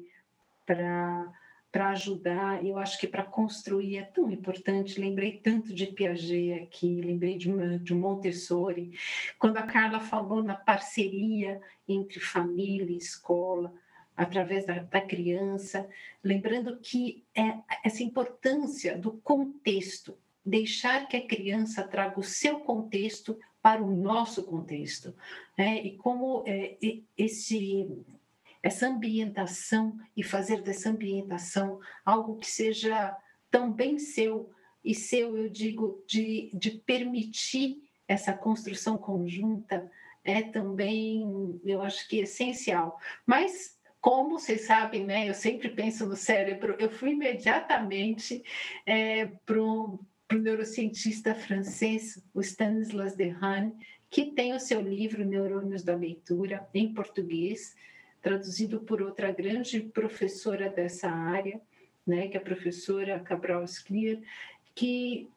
[0.64, 1.26] para
[1.72, 5.00] para ajudar, eu acho que para construir é tão importante.
[5.00, 8.98] Lembrei tanto de Piaget aqui, lembrei de, de Montessori,
[9.38, 13.72] quando a Carla falou na parceria entre família e escola,
[14.16, 15.88] através da, da criança,
[16.22, 17.54] lembrando que é
[17.84, 24.42] essa importância do contexto, deixar que a criança traga o seu contexto para o nosso
[24.44, 25.14] contexto,
[25.56, 25.82] né?
[25.82, 26.76] e como é,
[27.16, 27.86] esse
[28.62, 33.16] essa ambientação e fazer dessa ambientação algo que seja
[33.50, 34.50] também seu,
[34.84, 39.90] e seu, eu digo, de, de permitir essa construção conjunta,
[40.24, 42.98] é também, eu acho que essencial.
[43.26, 48.42] Mas, como vocês sabem, né, eu sempre penso no cérebro, eu fui imediatamente
[48.84, 49.98] é, para o
[50.32, 53.74] neurocientista francês, o Stanislas Dehaene,
[54.10, 57.74] que tem o seu livro Neurônios da Leitura, em português,
[58.22, 61.60] traduzido por outra grande professora dessa área,
[62.06, 64.20] né, que é a professora Cabral Sclier,
[64.74, 65.28] que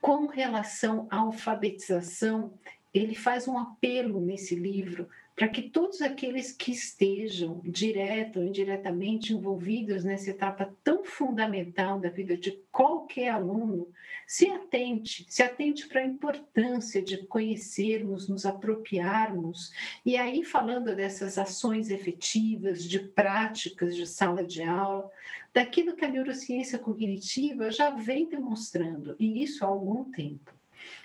[0.00, 2.52] com relação à alfabetização,
[2.92, 5.08] ele faz um apelo nesse livro
[5.40, 12.10] para que todos aqueles que estejam direto ou indiretamente envolvidos nessa etapa tão fundamental da
[12.10, 13.88] vida de qualquer aluno
[14.26, 19.72] se atente, se atente para a importância de conhecermos, nos apropriarmos.
[20.04, 25.10] E aí, falando dessas ações efetivas, de práticas de sala de aula,
[25.54, 30.59] daquilo que a neurociência cognitiva já vem demonstrando, e isso há algum tempo.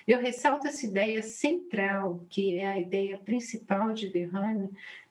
[0.08, 4.70] Eu ressalto essa ideia central, que é a ideia principal de Derrame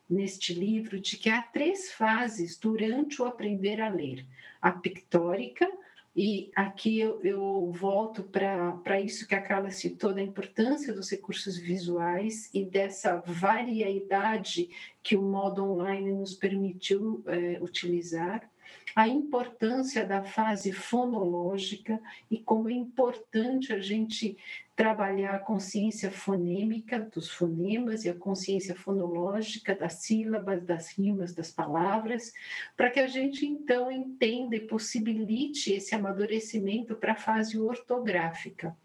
[0.08, 4.24] neste livro, de que há três fases durante o aprender a ler:
[4.60, 5.70] a pictórica,
[6.16, 11.56] e aqui eu, eu volto para isso que a Carla citou, da importância dos recursos
[11.56, 14.70] visuais e dessa variedade
[15.02, 18.48] que o modo online nos permitiu é, utilizar
[18.94, 24.36] a importância da fase fonológica e como é importante a gente
[24.76, 31.50] trabalhar a consciência fonêmica dos fonemas e a consciência fonológica das sílabas, das rimas, das
[31.50, 32.32] palavras,
[32.76, 38.76] para que a gente então entenda e possibilite esse amadurecimento para a fase ortográfica.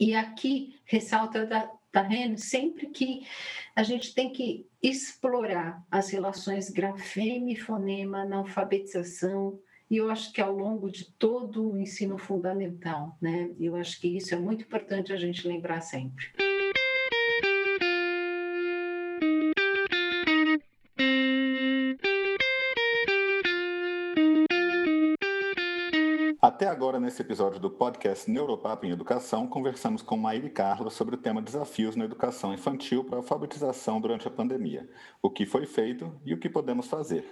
[0.00, 2.36] E aqui ressalta da Tá vendo?
[2.38, 3.24] Sempre que
[3.76, 9.58] a gente tem que explorar as relações grafema e fonema na alfabetização,
[9.90, 13.50] e eu acho que ao longo de todo o ensino fundamental, né?
[13.58, 16.43] Eu acho que isso é muito importante a gente lembrar sempre.
[26.54, 31.18] Até agora, nesse episódio do podcast Neuropapo em Educação, conversamos com Maíra Carlos sobre o
[31.18, 34.88] tema Desafios na Educação Infantil para a Alfabetização durante a pandemia,
[35.20, 37.24] o que foi feito e o que podemos fazer.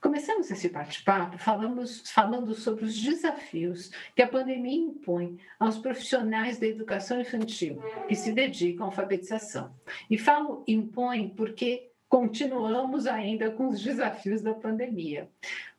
[0.00, 7.20] Começamos esse bate-papo falando sobre os desafios que a pandemia impõe aos profissionais da educação
[7.20, 9.72] infantil que se dedicam à alfabetização.
[10.10, 15.30] E falo impõe porque continuamos ainda com os desafios da pandemia.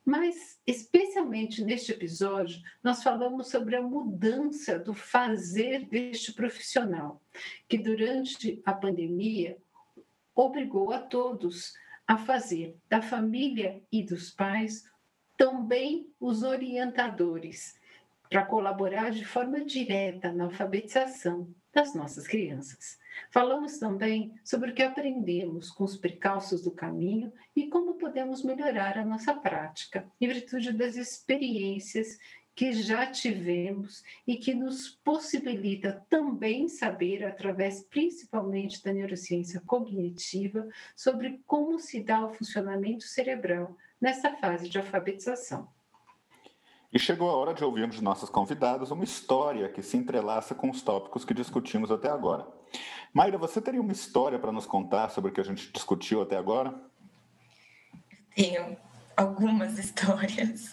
[0.05, 7.21] Mas, especialmente neste episódio, nós falamos sobre a mudança do fazer deste profissional,
[7.69, 9.57] que durante a pandemia
[10.35, 11.73] obrigou a todos
[12.05, 14.83] a fazer da família e dos pais
[15.37, 17.79] também os orientadores,
[18.29, 22.99] para colaborar de forma direta na alfabetização das nossas crianças.
[23.31, 28.97] Falamos também sobre o que aprendemos com os percalços do caminho e como podemos melhorar
[28.97, 32.19] a nossa prática, em virtude das experiências
[32.55, 41.41] que já tivemos e que nos possibilita também saber, através principalmente da neurociência cognitiva, sobre
[41.47, 45.67] como se dá o funcionamento cerebral nessa fase de alfabetização.
[46.93, 50.69] E chegou a hora de ouvirmos de nossos convidados uma história que se entrelaça com
[50.69, 52.45] os tópicos que discutimos até agora.
[53.11, 56.37] Mayra, você teria uma história para nos contar sobre o que a gente discutiu até
[56.37, 56.79] agora?
[58.35, 58.77] Tenho
[59.15, 60.71] algumas histórias,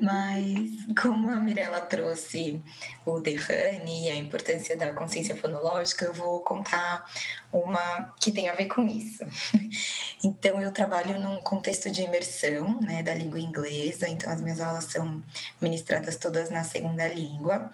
[0.00, 0.70] mas
[1.00, 2.62] como a Mirella trouxe
[3.04, 7.04] o Derrane e a importância da consciência fonológica, eu vou contar
[7.52, 9.24] uma que tem a ver com isso.
[10.24, 14.86] Então, eu trabalho num contexto de imersão né, da língua inglesa, então as minhas aulas
[14.86, 15.22] são
[15.60, 17.70] ministradas todas na segunda língua.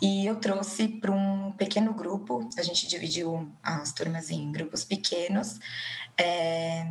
[0.00, 5.58] E eu trouxe para um pequeno grupo, a gente dividiu as turmas em grupos pequenos.
[6.16, 6.86] É,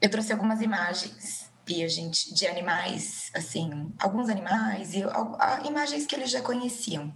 [0.00, 1.48] eu trouxe algumas imagens
[1.82, 7.12] a gente de animais, assim, alguns animais e a, imagens que eles já conheciam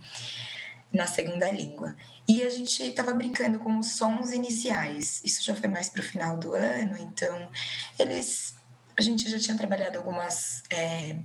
[0.93, 1.97] na segunda língua.
[2.29, 5.23] E a gente estava brincando com os sons iniciais.
[5.25, 7.49] Isso já foi mais para o final do ano, então
[7.99, 8.55] eles,
[8.97, 11.17] a gente já tinha trabalhado algumas é,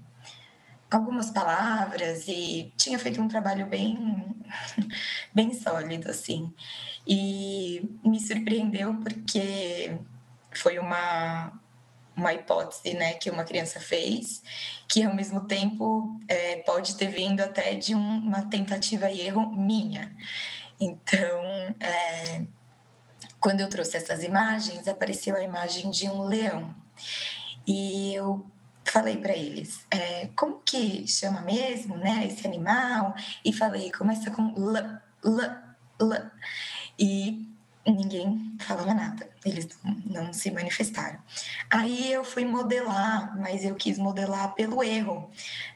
[0.89, 4.25] algumas palavras e tinha feito um trabalho bem
[5.35, 6.53] bem sólido assim.
[7.05, 9.99] E me surpreendeu porque
[10.57, 11.51] foi uma,
[12.15, 14.41] uma hipótese né, que uma criança fez,
[14.87, 19.49] que ao mesmo tempo é, pode ter vindo até de um, uma tentativa e erro
[19.51, 20.15] minha.
[20.79, 21.41] Então,
[21.79, 22.45] é,
[23.39, 26.75] quando eu trouxe essas imagens, apareceu a imagem de um leão.
[27.65, 28.45] E eu
[28.83, 33.13] falei para eles, é, como que chama mesmo, né, esse animal?
[33.43, 35.57] E falei, começa com l, l,
[35.99, 36.31] l.
[36.97, 37.56] E
[37.91, 41.19] ninguém falava nada, eles não, não, se manifestaram.
[41.69, 45.29] Aí eu fui modelar, mas eu quis modelar pelo erro,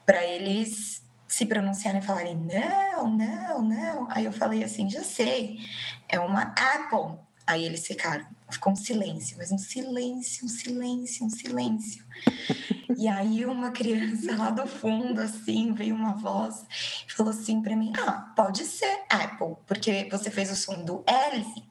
[0.05, 4.07] para eles se pronunciarem e falarem não, não, não.
[4.11, 5.59] Aí eu falei assim, já sei,
[6.09, 7.17] é uma Apple.
[7.47, 12.05] Aí eles ficaram, ficou um silêncio, mas um silêncio, um silêncio, um silêncio.
[12.97, 16.65] E aí uma criança lá do fundo, assim, veio uma voz
[17.07, 21.03] e falou assim para mim, ah, pode ser Apple, porque você fez o som do
[21.07, 21.70] L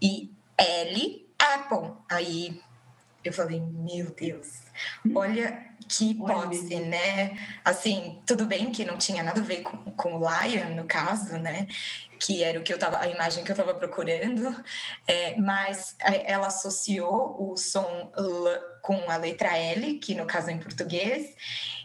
[0.00, 1.92] e L, Apple.
[2.10, 2.60] Aí
[3.24, 4.62] eu falei, meu Deus,
[5.14, 6.86] olha que hipótese, olha.
[6.86, 7.38] né?
[7.64, 11.36] Assim, tudo bem que não tinha nada a ver com, com o Lion, no caso,
[11.38, 11.66] né?
[12.18, 14.54] Que era o que eu tava, a imagem que eu estava procurando,
[15.06, 20.52] é, mas ela associou o som L com a letra L, que no caso é
[20.52, 21.34] em português,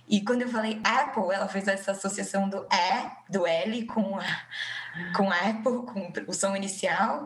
[0.07, 4.26] e quando eu falei Apple, ela fez essa associação do E, do L com a,
[5.16, 7.26] com Apple, com o som inicial,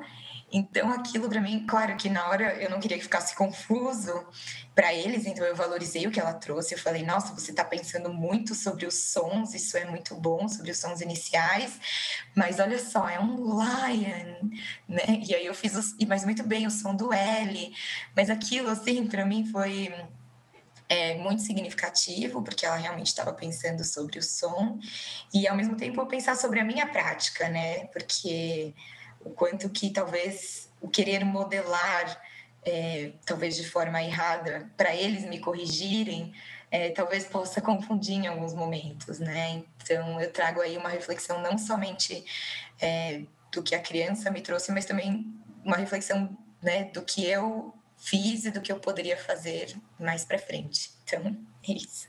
[0.51, 4.27] então, aquilo para mim, claro que na hora eu não queria que ficasse confuso
[4.73, 6.73] para eles, então eu valorizei o que ela trouxe.
[6.73, 10.71] Eu falei, nossa, você está pensando muito sobre os sons, isso é muito bom, sobre
[10.71, 11.79] os sons iniciais,
[12.35, 14.49] mas olha só, é um lion,
[14.87, 15.21] né?
[15.27, 17.73] E aí eu fiz, os, mas muito bem, o som do L,
[18.15, 19.93] mas aquilo, assim, para mim foi.
[20.91, 24.79] É muito significativo, porque ela realmente estava pensando sobre o som,
[25.31, 27.85] e ao mesmo tempo pensar sobre a minha prática, né?
[27.87, 28.73] Porque
[29.21, 32.21] o quanto que talvez o querer modelar,
[32.65, 36.33] é, talvez de forma errada, para eles me corrigirem,
[36.71, 39.63] é, talvez possa confundir em alguns momentos, né?
[39.81, 42.23] Então eu trago aí uma reflexão não somente
[42.79, 47.73] é, do que a criança me trouxe, mas também uma reflexão né, do que eu
[47.97, 50.91] fiz e do que eu poderia fazer mais para frente.
[51.03, 51.35] Então,
[51.67, 52.07] é isso.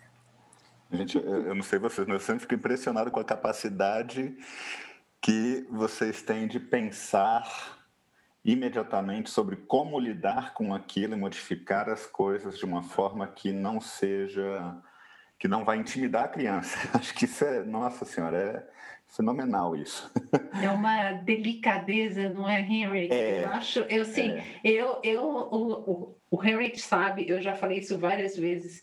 [0.93, 4.37] Gente, eu não sei vocês, mas eu sempre fico impressionado com a capacidade
[5.21, 7.79] que vocês têm de pensar
[8.45, 13.81] imediatamente sobre como lidar com aquilo e modificar as coisas de uma forma que não
[13.81, 14.77] seja
[15.39, 16.79] que não vai intimidar a criança.
[16.93, 20.13] Acho que isso é, nossa senhora, é fenomenal isso.
[20.63, 23.09] É uma delicadeza, não é, Henry?
[23.11, 24.45] É, eu acho, eu sim, é.
[24.63, 28.83] eu, eu, o, o, o Henry sabe, eu já falei isso várias vezes.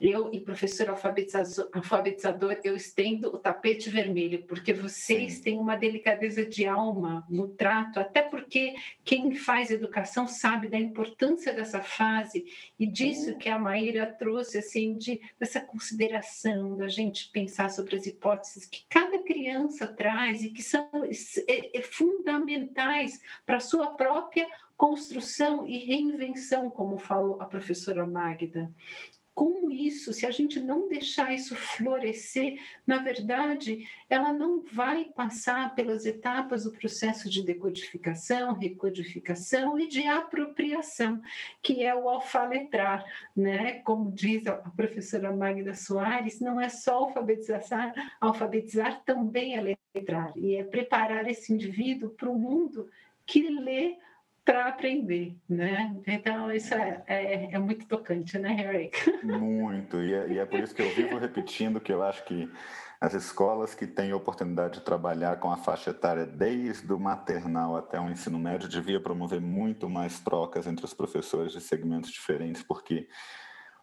[0.00, 6.66] Eu e professor alfabetizador, eu estendo o tapete vermelho, porque vocês têm uma delicadeza de
[6.66, 8.74] alma no trato, até porque
[9.04, 12.44] quem faz educação sabe da importância dessa fase
[12.78, 18.04] e disso que a Maíra trouxe, assim, de, dessa consideração da gente pensar sobre as
[18.04, 20.90] hipóteses que cada criança traz e que são
[21.48, 28.72] é, é, fundamentais para a sua própria construção e reinvenção, como falou a professora Magda
[29.34, 35.74] como isso, se a gente não deixar isso florescer, na verdade, ela não vai passar
[35.74, 41.20] pelas etapas do processo de decodificação, recodificação e de apropriação,
[41.60, 43.04] que é o alfaletrar,
[43.36, 43.80] né?
[43.80, 50.54] Como diz a professora Magda Soares, não é só alfabetizar, alfabetizar também é letrar, e
[50.54, 52.88] é preparar esse indivíduo para o mundo
[53.26, 53.96] que lê
[54.44, 55.96] para aprender, né?
[56.06, 58.90] Então, isso é, é, é, muito tocante, né, Harry?
[59.22, 62.50] Muito, e é, e é por isso que eu vivo repetindo que eu acho que
[63.00, 67.98] as escolas que têm oportunidade de trabalhar com a faixa etária desde o maternal até
[67.98, 73.08] o ensino médio devia promover muito mais trocas entre os professores de segmentos diferentes, porque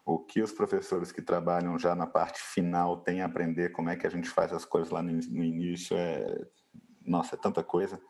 [0.04, 3.96] o que os professores que trabalham já na parte final têm a aprender como é
[3.96, 6.46] que a gente faz as coisas lá no, no início é
[7.04, 8.00] nossa, é tanta coisa.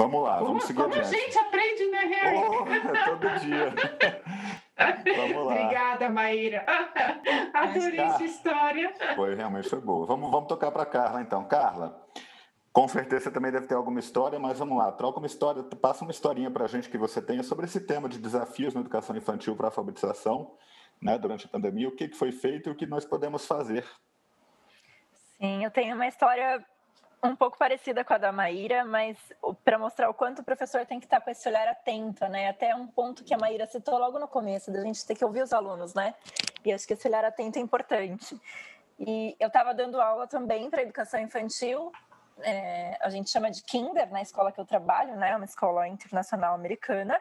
[0.00, 1.14] Vamos lá, vamos seguir como adiante.
[1.14, 2.36] a gente aprende, né, Harry?
[2.38, 3.74] Oh, todo dia.
[5.14, 5.54] vamos lá.
[5.54, 6.64] Obrigada, Maíra.
[7.52, 8.94] Adorei essa história.
[9.14, 10.06] Foi, realmente foi boa.
[10.06, 11.44] Vamos, vamos tocar para Carla, então.
[11.44, 12.02] Carla,
[12.72, 16.02] com certeza você também deve ter alguma história, mas vamos lá, troca uma história, passa
[16.02, 19.14] uma historinha para a gente que você tenha sobre esse tema de desafios na educação
[19.14, 20.56] infantil para a alfabetização,
[21.02, 23.84] né, durante a pandemia, o que foi feito e o que nós podemos fazer.
[25.36, 26.64] Sim, eu tenho uma história
[27.22, 29.16] um pouco parecida com a da Maíra, mas
[29.64, 32.48] para mostrar o quanto o professor tem que estar com esse olhar atento, né?
[32.48, 35.42] Até um ponto que a Maíra citou logo no começo, da gente ter que ouvir
[35.42, 36.14] os alunos, né?
[36.64, 38.40] E acho que esse olhar atento é importante.
[38.98, 41.92] E eu estava dando aula também para educação infantil,
[42.42, 45.36] é, a gente chama de Kinder na escola que eu trabalho, né?
[45.36, 47.20] Uma escola internacional americana.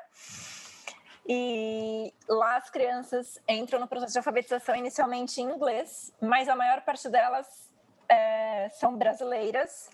[1.27, 6.81] E lá as crianças entram no processo de alfabetização inicialmente em inglês, mas a maior
[6.81, 7.68] parte delas
[8.09, 9.89] é, são brasileiras,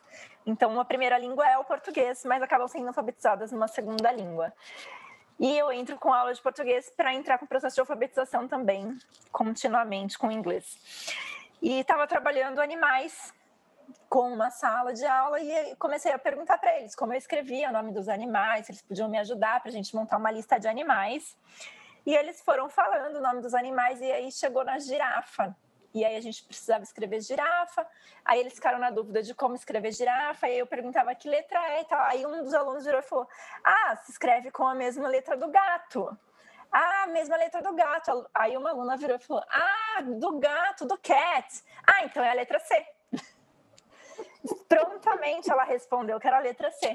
[0.45, 4.53] então uma primeira língua é o português, mas acabam sendo alfabetizadas numa segunda língua.
[5.38, 8.97] E eu entro com aula de português para entrar com o processo de alfabetização também,
[9.34, 11.13] continuamente com inglês.
[11.61, 13.34] E estava trabalhando animais
[14.07, 17.74] com uma sala de aula e comecei a perguntar para eles como eu escrevia o
[17.74, 20.70] nome dos animais, se eles podiam me ajudar para a gente montar uma lista de
[20.70, 21.38] animais.
[22.05, 25.55] E eles foram falando o nome dos animais e aí chegou na girafa
[25.95, 27.87] e aí a gente precisava escrever girafa.
[28.25, 31.81] Aí eles ficaram na dúvida de como escrever girafa, aí eu perguntava que letra é
[31.81, 32.01] e tal.
[32.01, 33.25] Aí um dos alunos virou e falou:
[33.63, 36.17] Ah, se escreve com a mesma letra do gato.
[36.69, 38.29] Ah, mesma letra do gato.
[38.33, 41.63] Aí uma aluna virou e falou: Ah, do gato, do cat.
[41.87, 42.85] Ah, então é a letra C.
[44.67, 46.93] Prontamente ela respondeu que era a letra C.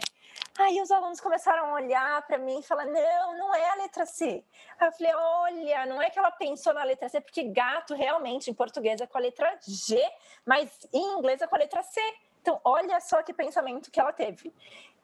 [0.60, 4.04] Aí os alunos começaram a olhar para mim e falar: não, não é a letra
[4.04, 4.44] C.
[4.78, 8.50] Aí eu falei: olha, não é que ela pensou na letra C, porque gato realmente
[8.50, 9.98] em português é com a letra G,
[10.44, 12.00] mas em inglês é com a letra C.
[12.42, 14.52] Então, olha só que pensamento que ela teve.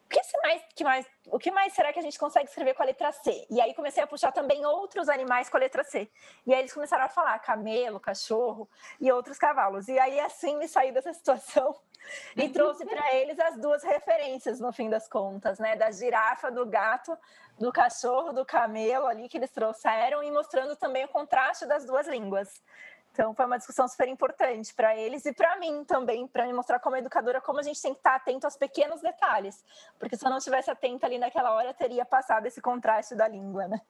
[0.06, 2.82] O que mais, que mais, o que mais será que a gente consegue escrever com
[2.82, 3.44] a letra C?
[3.50, 6.08] E aí comecei a puxar também outros animais com a letra C.
[6.46, 9.88] E aí eles começaram a falar camelo, cachorro e outros cavalos.
[9.88, 11.76] E aí assim me saí dessa situação
[12.36, 15.74] e trouxe para eles as duas referências no fim das contas, né?
[15.74, 17.18] Da girafa, do gato,
[17.58, 22.06] do cachorro, do camelo ali que eles trouxeram e mostrando também o contraste das duas
[22.06, 22.62] línguas.
[23.16, 26.78] Então, foi uma discussão super importante para eles e para mim também, para me mostrar
[26.78, 29.64] como educadora como a gente tem que estar atento aos pequenos detalhes,
[29.98, 33.66] porque se eu não estivesse atenta ali naquela hora, teria passado esse contraste da língua,
[33.68, 33.80] né?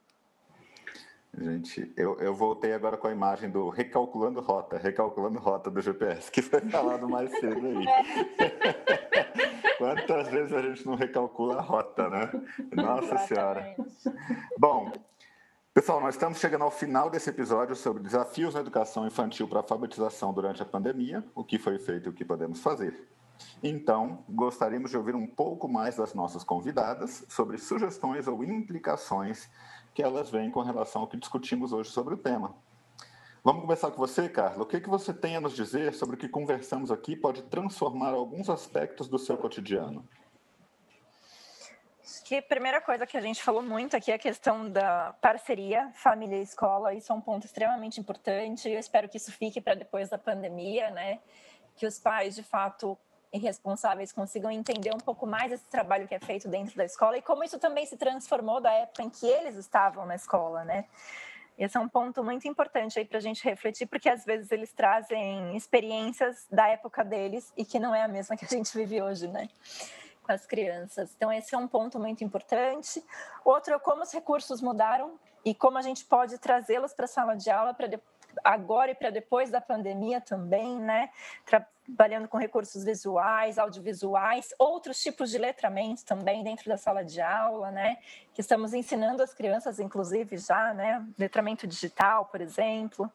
[1.37, 6.31] Gente, eu, eu voltei agora com a imagem do recalculando rota, recalculando rota do GPS,
[6.31, 7.85] que foi falado mais cedo aí.
[7.85, 9.74] É.
[9.77, 12.31] Quantas vezes a gente não recalcula a rota, né?
[12.72, 13.27] Nossa Exatamente.
[13.27, 13.77] Senhora.
[14.57, 14.93] Bom,
[15.77, 20.33] Pessoal, nós estamos chegando ao final desse episódio sobre desafios na educação infantil para alfabetização
[20.33, 23.07] durante a pandemia, o que foi feito e o que podemos fazer.
[23.62, 29.51] Então, gostaríamos de ouvir um pouco mais das nossas convidadas sobre sugestões ou implicações
[29.93, 32.55] que elas veem com relação ao que discutimos hoje sobre o tema.
[33.45, 34.62] Vamos começar com você, Carla.
[34.62, 38.14] O que, que você tem a nos dizer sobre o que conversamos aqui pode transformar
[38.14, 40.09] alguns aspectos do seu cotidiano?
[42.09, 45.12] Acho que a primeira coisa que a gente falou muito aqui é a questão da
[45.20, 46.94] parceria família e escola.
[46.94, 48.70] Isso é um ponto extremamente importante.
[48.70, 51.18] Eu espero que isso fique para depois da pandemia, né?
[51.74, 52.96] Que os pais, de fato,
[53.32, 57.22] responsáveis consigam entender um pouco mais esse trabalho que é feito dentro da escola e
[57.22, 60.84] como isso também se transformou da época em que eles estavam na escola, né?
[61.59, 64.72] Esse é um ponto muito importante aí para a gente refletir, porque às vezes eles
[64.72, 69.02] trazem experiências da época deles e que não é a mesma que a gente vive
[69.02, 69.48] hoje, né?
[70.27, 71.14] Com as crianças.
[71.16, 73.01] Então, esse é um ponto muito importante.
[73.45, 77.37] Outro é como os recursos mudaram e como a gente pode trazê-los para a sala
[77.37, 77.87] de aula para
[78.43, 81.11] agora e para depois da pandemia também, né?
[81.45, 87.70] Trabalhando com recursos visuais, audiovisuais, outros tipos de letramento também dentro da sala de aula,
[87.70, 87.99] né?
[88.35, 91.07] Que estamos ensinando as crianças, inclusive, já, né?
[91.16, 93.11] Letramento digital, por exemplo.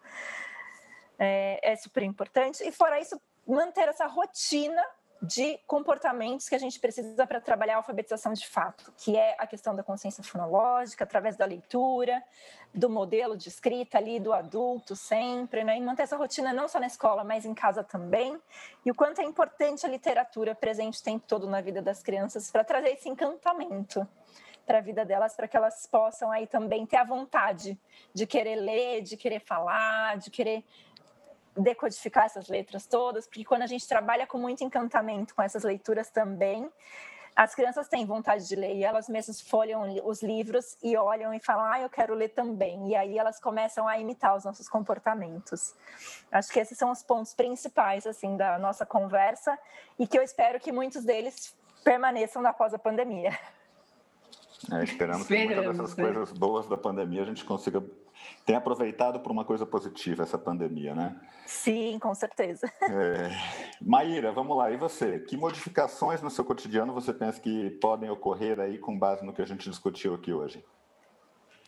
[1.19, 2.63] É, é super importante.
[2.63, 4.81] E fora isso, manter essa rotina
[5.21, 9.45] de comportamentos que a gente precisa para trabalhar a alfabetização de fato, que é a
[9.45, 12.23] questão da consciência fonológica, através da leitura,
[12.73, 15.77] do modelo de escrita ali do adulto sempre, né?
[15.77, 18.35] E manter essa rotina não só na escola, mas em casa também.
[18.83, 22.49] E o quanto é importante a literatura presente o tempo todo na vida das crianças
[22.49, 24.07] para trazer esse encantamento
[24.65, 27.77] para a vida delas, para que elas possam aí também ter a vontade
[28.13, 30.63] de querer ler, de querer falar, de querer
[31.57, 36.09] decodificar essas letras todas, porque quando a gente trabalha com muito encantamento com essas leituras
[36.09, 36.69] também,
[37.35, 41.39] as crianças têm vontade de ler e elas mesmas folham os livros e olham e
[41.39, 42.89] falam, ah, eu quero ler também.
[42.89, 45.73] E aí elas começam a imitar os nossos comportamentos.
[46.31, 49.57] Acho que esses são os pontos principais, assim, da nossa conversa
[49.97, 53.31] e que eu espero que muitos deles permaneçam após a pandemia.
[54.71, 56.03] É, esperamos, esperamos que muitas dessas né?
[56.03, 57.81] coisas boas da pandemia a gente consiga
[58.45, 61.19] tem aproveitado por uma coisa positiva essa pandemia, né?
[61.45, 62.71] Sim, com certeza.
[62.91, 63.29] É...
[63.81, 65.19] Maíra, vamos lá, e você?
[65.19, 69.41] Que modificações no seu cotidiano você pensa que podem ocorrer aí com base no que
[69.41, 70.63] a gente discutiu aqui hoje?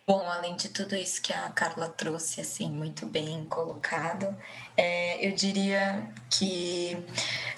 [0.06, 4.36] Bom, além de tudo isso que a Carla trouxe, assim, muito bem colocado,
[4.76, 7.02] é, eu diria que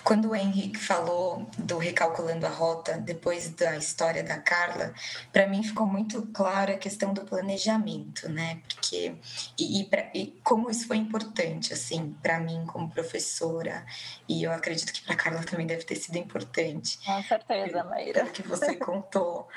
[0.05, 4.94] quando o Henrique falou do Recalculando a Rota, depois da história da Carla,
[5.32, 8.61] para mim ficou muito clara a questão do planejamento, né?
[8.68, 9.16] Porque,
[9.59, 13.84] e, e, pra, e como isso foi importante, assim, para mim como professora,
[14.28, 17.01] e eu acredito que para Carla também deve ter sido importante.
[17.05, 18.24] Com certeza, Maíra.
[18.26, 19.49] que você contou,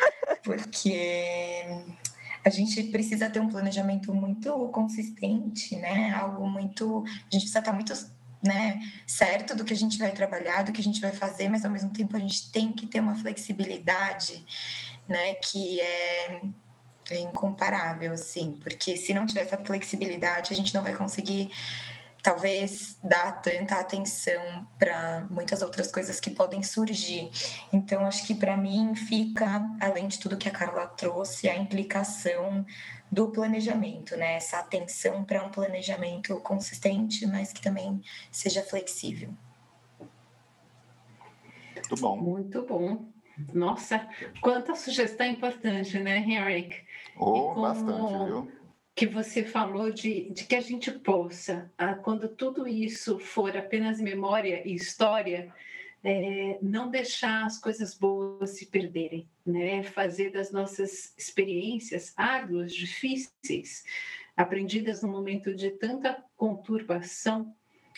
[0.41, 1.67] porque
[2.43, 6.13] a gente precisa ter um planejamento muito consistente, né?
[6.13, 7.03] Algo muito.
[7.05, 7.93] A gente precisa estar muito
[8.41, 11.65] né, certo do que a gente vai trabalhar, do que a gente vai fazer, mas
[11.65, 14.45] ao mesmo tempo a gente tem que ter uma flexibilidade,
[15.07, 16.41] né, que é,
[17.11, 21.51] é incomparável, assim, porque se não tiver essa flexibilidade, a gente não vai conseguir
[22.21, 27.29] talvez dar tanta atenção para muitas outras coisas que podem surgir.
[27.71, 32.65] Então, acho que para mim fica, além de tudo que a Carla trouxe, a implicação
[33.11, 34.35] do planejamento, né?
[34.35, 38.01] Essa atenção para um planejamento consistente, mas que também
[38.31, 39.33] seja flexível.
[41.75, 42.17] Muito bom.
[42.17, 43.05] Muito bom.
[43.53, 44.07] Nossa,
[44.41, 46.75] quanta sugestão importante, né, Henrik?
[47.15, 48.58] Oh, bastante, viu?
[48.99, 54.01] Que você falou de, de que a gente possa, ah, quando tudo isso for apenas
[54.01, 55.53] memória e história,
[56.03, 59.83] é, não deixar as coisas boas se perderem, né?
[59.83, 63.85] Fazer das nossas experiências árduas, difíceis,
[64.35, 67.55] aprendidas no momento de tanta conturbação,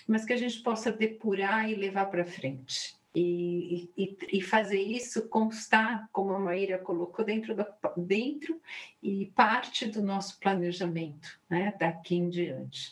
[0.07, 5.27] mas que a gente possa depurar e levar para frente e, e, e, fazer isso
[5.27, 7.55] constar, como a Maíra colocou, dentro,
[7.97, 8.59] dentro
[9.03, 12.91] e parte do nosso planejamento, né, daqui em diante.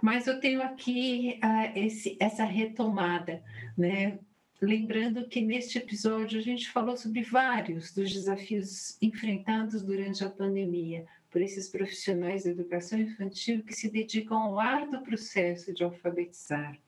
[0.00, 3.42] Mas eu tenho aqui uh, esse, essa retomada,
[3.76, 4.18] né?
[4.60, 11.04] Lembrando que neste episódio a gente falou sobre vários dos desafios enfrentados durante a pandemia
[11.30, 16.78] por esses profissionais da educação infantil que se dedicam ao árduo processo de alfabetizar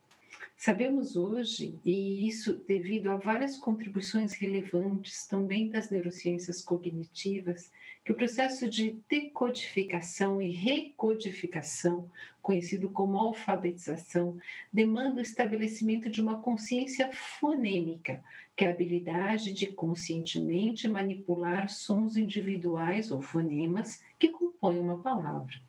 [0.58, 7.70] Sabemos hoje, e isso devido a várias contribuições relevantes também das neurociências cognitivas,
[8.02, 14.38] que o processo de decodificação e recodificação, conhecido como alfabetização,
[14.72, 18.24] demanda o estabelecimento de uma consciência fonêmica,
[18.56, 25.60] que é a habilidade de conscientemente manipular sons individuais ou fonemas que compõem uma palavra.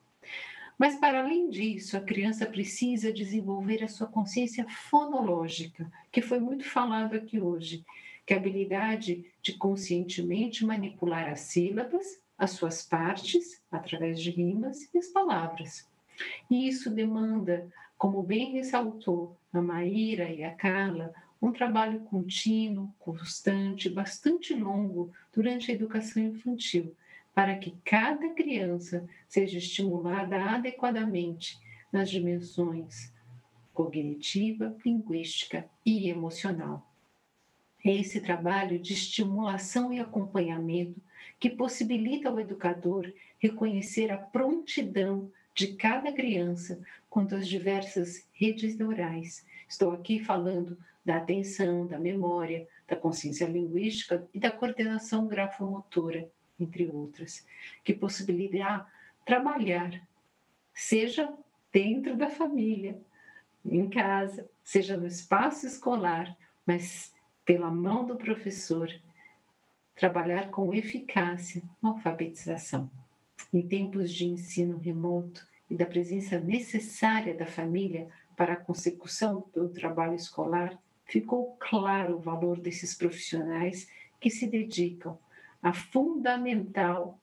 [0.78, 6.64] Mas, para além disso, a criança precisa desenvolver a sua consciência fonológica, que foi muito
[6.64, 7.84] falado aqui hoje,
[8.26, 14.88] que é a habilidade de conscientemente manipular as sílabas, as suas partes, através de rimas
[14.94, 15.90] e as palavras.
[16.50, 17.68] E isso demanda,
[17.98, 25.72] como bem ressaltou a Maíra e a Carla, um trabalho contínuo, constante, bastante longo durante
[25.72, 26.96] a educação infantil,
[27.38, 31.56] para que cada criança seja estimulada adequadamente
[31.94, 33.14] nas dimensões
[33.72, 36.92] cognitiva, linguística e emocional.
[37.86, 41.00] É esse trabalho de estimulação e acompanhamento
[41.40, 49.46] que possibilita ao educador reconhecer a prontidão de cada criança quanto às diversas redes neurais.
[49.70, 50.76] Estou aqui falando
[51.06, 56.28] da atenção, da memória, da consciência linguística e da coordenação grafomotora,
[56.60, 57.46] entre outras,
[57.84, 58.88] que possibilitará
[59.26, 60.02] trabalhar,
[60.74, 61.32] seja
[61.72, 63.00] dentro da família,
[63.66, 66.36] em casa, seja no espaço escolar,
[66.66, 67.14] mas
[67.46, 68.90] pela mão do professor,
[69.96, 72.90] trabalhar com eficácia a alfabetização.
[73.54, 79.70] Em tempos de ensino remoto e da presença necessária da família para a consecução do
[79.70, 83.90] trabalho escolar, ficou claro o valor desses profissionais
[84.20, 85.18] que se dedicam
[85.68, 87.20] a fundamental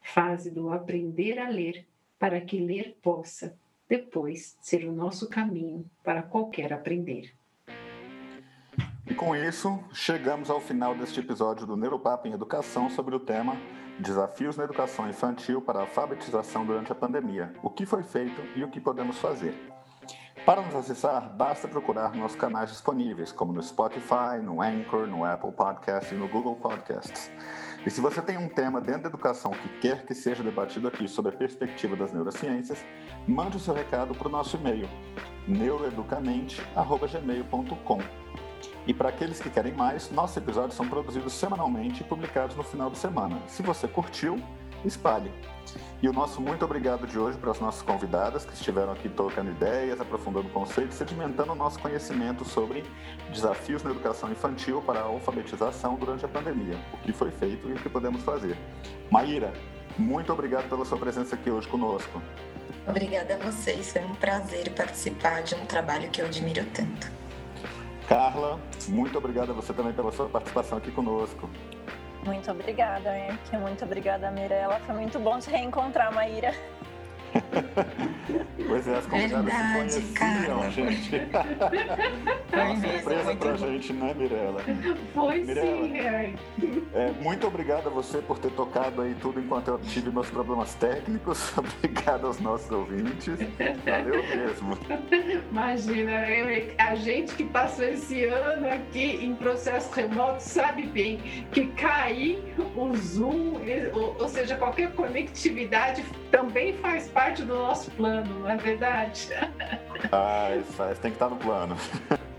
[0.00, 1.86] fase do aprender a ler,
[2.18, 3.54] para que ler possa,
[3.86, 7.34] depois, ser o nosso caminho para qualquer aprender.
[9.06, 13.58] E com isso, chegamos ao final deste episódio do Neuropapo em Educação sobre o tema
[13.98, 17.52] Desafios na Educação Infantil para a Alfabetização durante a Pandemia.
[17.62, 19.54] O que foi feito e o que podemos fazer.
[20.46, 25.52] Para nos acessar, basta procurar nossos canais disponíveis, como no Spotify, no Anchor, no Apple
[25.52, 27.30] Podcast e no Google Podcasts.
[27.84, 31.08] E se você tem um tema dentro da educação que quer que seja debatido aqui
[31.08, 32.84] sobre a perspectiva das neurociências,
[33.26, 34.88] mande o seu recado para o nosso e-mail,
[35.48, 37.98] neuroeducamente.gmail.com.
[38.86, 42.88] E para aqueles que querem mais, nossos episódios são produzidos semanalmente e publicados no final
[42.88, 43.42] de semana.
[43.48, 44.40] Se você curtiu,
[44.84, 45.30] espalhe.
[46.02, 49.52] E o nosso muito obrigado de hoje para as nossas convidadas que estiveram aqui trocando
[49.52, 52.84] ideias, aprofundando conceitos, sedimentando o nosso conhecimento sobre
[53.30, 57.72] desafios na educação infantil para a alfabetização durante a pandemia, o que foi feito e
[57.72, 58.56] o que podemos fazer.
[59.10, 59.52] Maíra,
[59.96, 62.20] muito obrigado pela sua presença aqui hoje conosco.
[62.86, 67.12] Obrigada a vocês, foi um prazer participar de um trabalho que eu admiro tanto.
[68.08, 71.48] Carla, muito obrigado a você também pela sua participação aqui conosco.
[72.24, 73.56] Muito obrigada, Erk.
[73.56, 74.78] Muito obrigada, Mirella.
[74.80, 76.54] Foi muito bom te reencontrar, Maíra.
[78.66, 80.70] pois é, as convidadas Verdade, se conheciam, cara.
[80.70, 81.10] gente.
[82.52, 83.56] Foi uma surpresa pra bom.
[83.56, 84.62] gente, né, Mirella?
[85.14, 86.34] Foi Mirella, sim, é.
[86.94, 87.12] é.
[87.20, 91.52] Muito obrigado a você por ter tocado aí tudo enquanto eu tive meus problemas técnicos.
[91.56, 93.38] Obrigado aos nossos ouvintes.
[93.84, 94.78] Valeu mesmo.
[95.50, 96.24] Imagina,
[96.78, 101.18] a gente que passou esse ano aqui em processo remoto sabe bem
[101.52, 102.42] que cair
[102.76, 103.54] o Zoom,
[104.18, 109.28] ou seja, qualquer conectividade também faz parte parte do nosso plano, não é verdade?
[110.10, 111.76] Ah, isso faz, tem que estar no plano.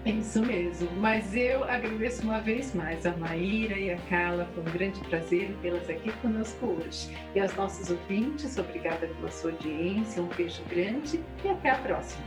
[0.06, 0.90] É isso mesmo.
[0.98, 4.48] Mas eu agradeço uma vez mais a Maíra e a Carla.
[4.54, 7.18] Foi um grande prazer tê-las aqui conosco hoje.
[7.34, 10.22] E aos nossos ouvintes, obrigada pela sua audiência.
[10.22, 12.24] Um beijo grande e até a próxima.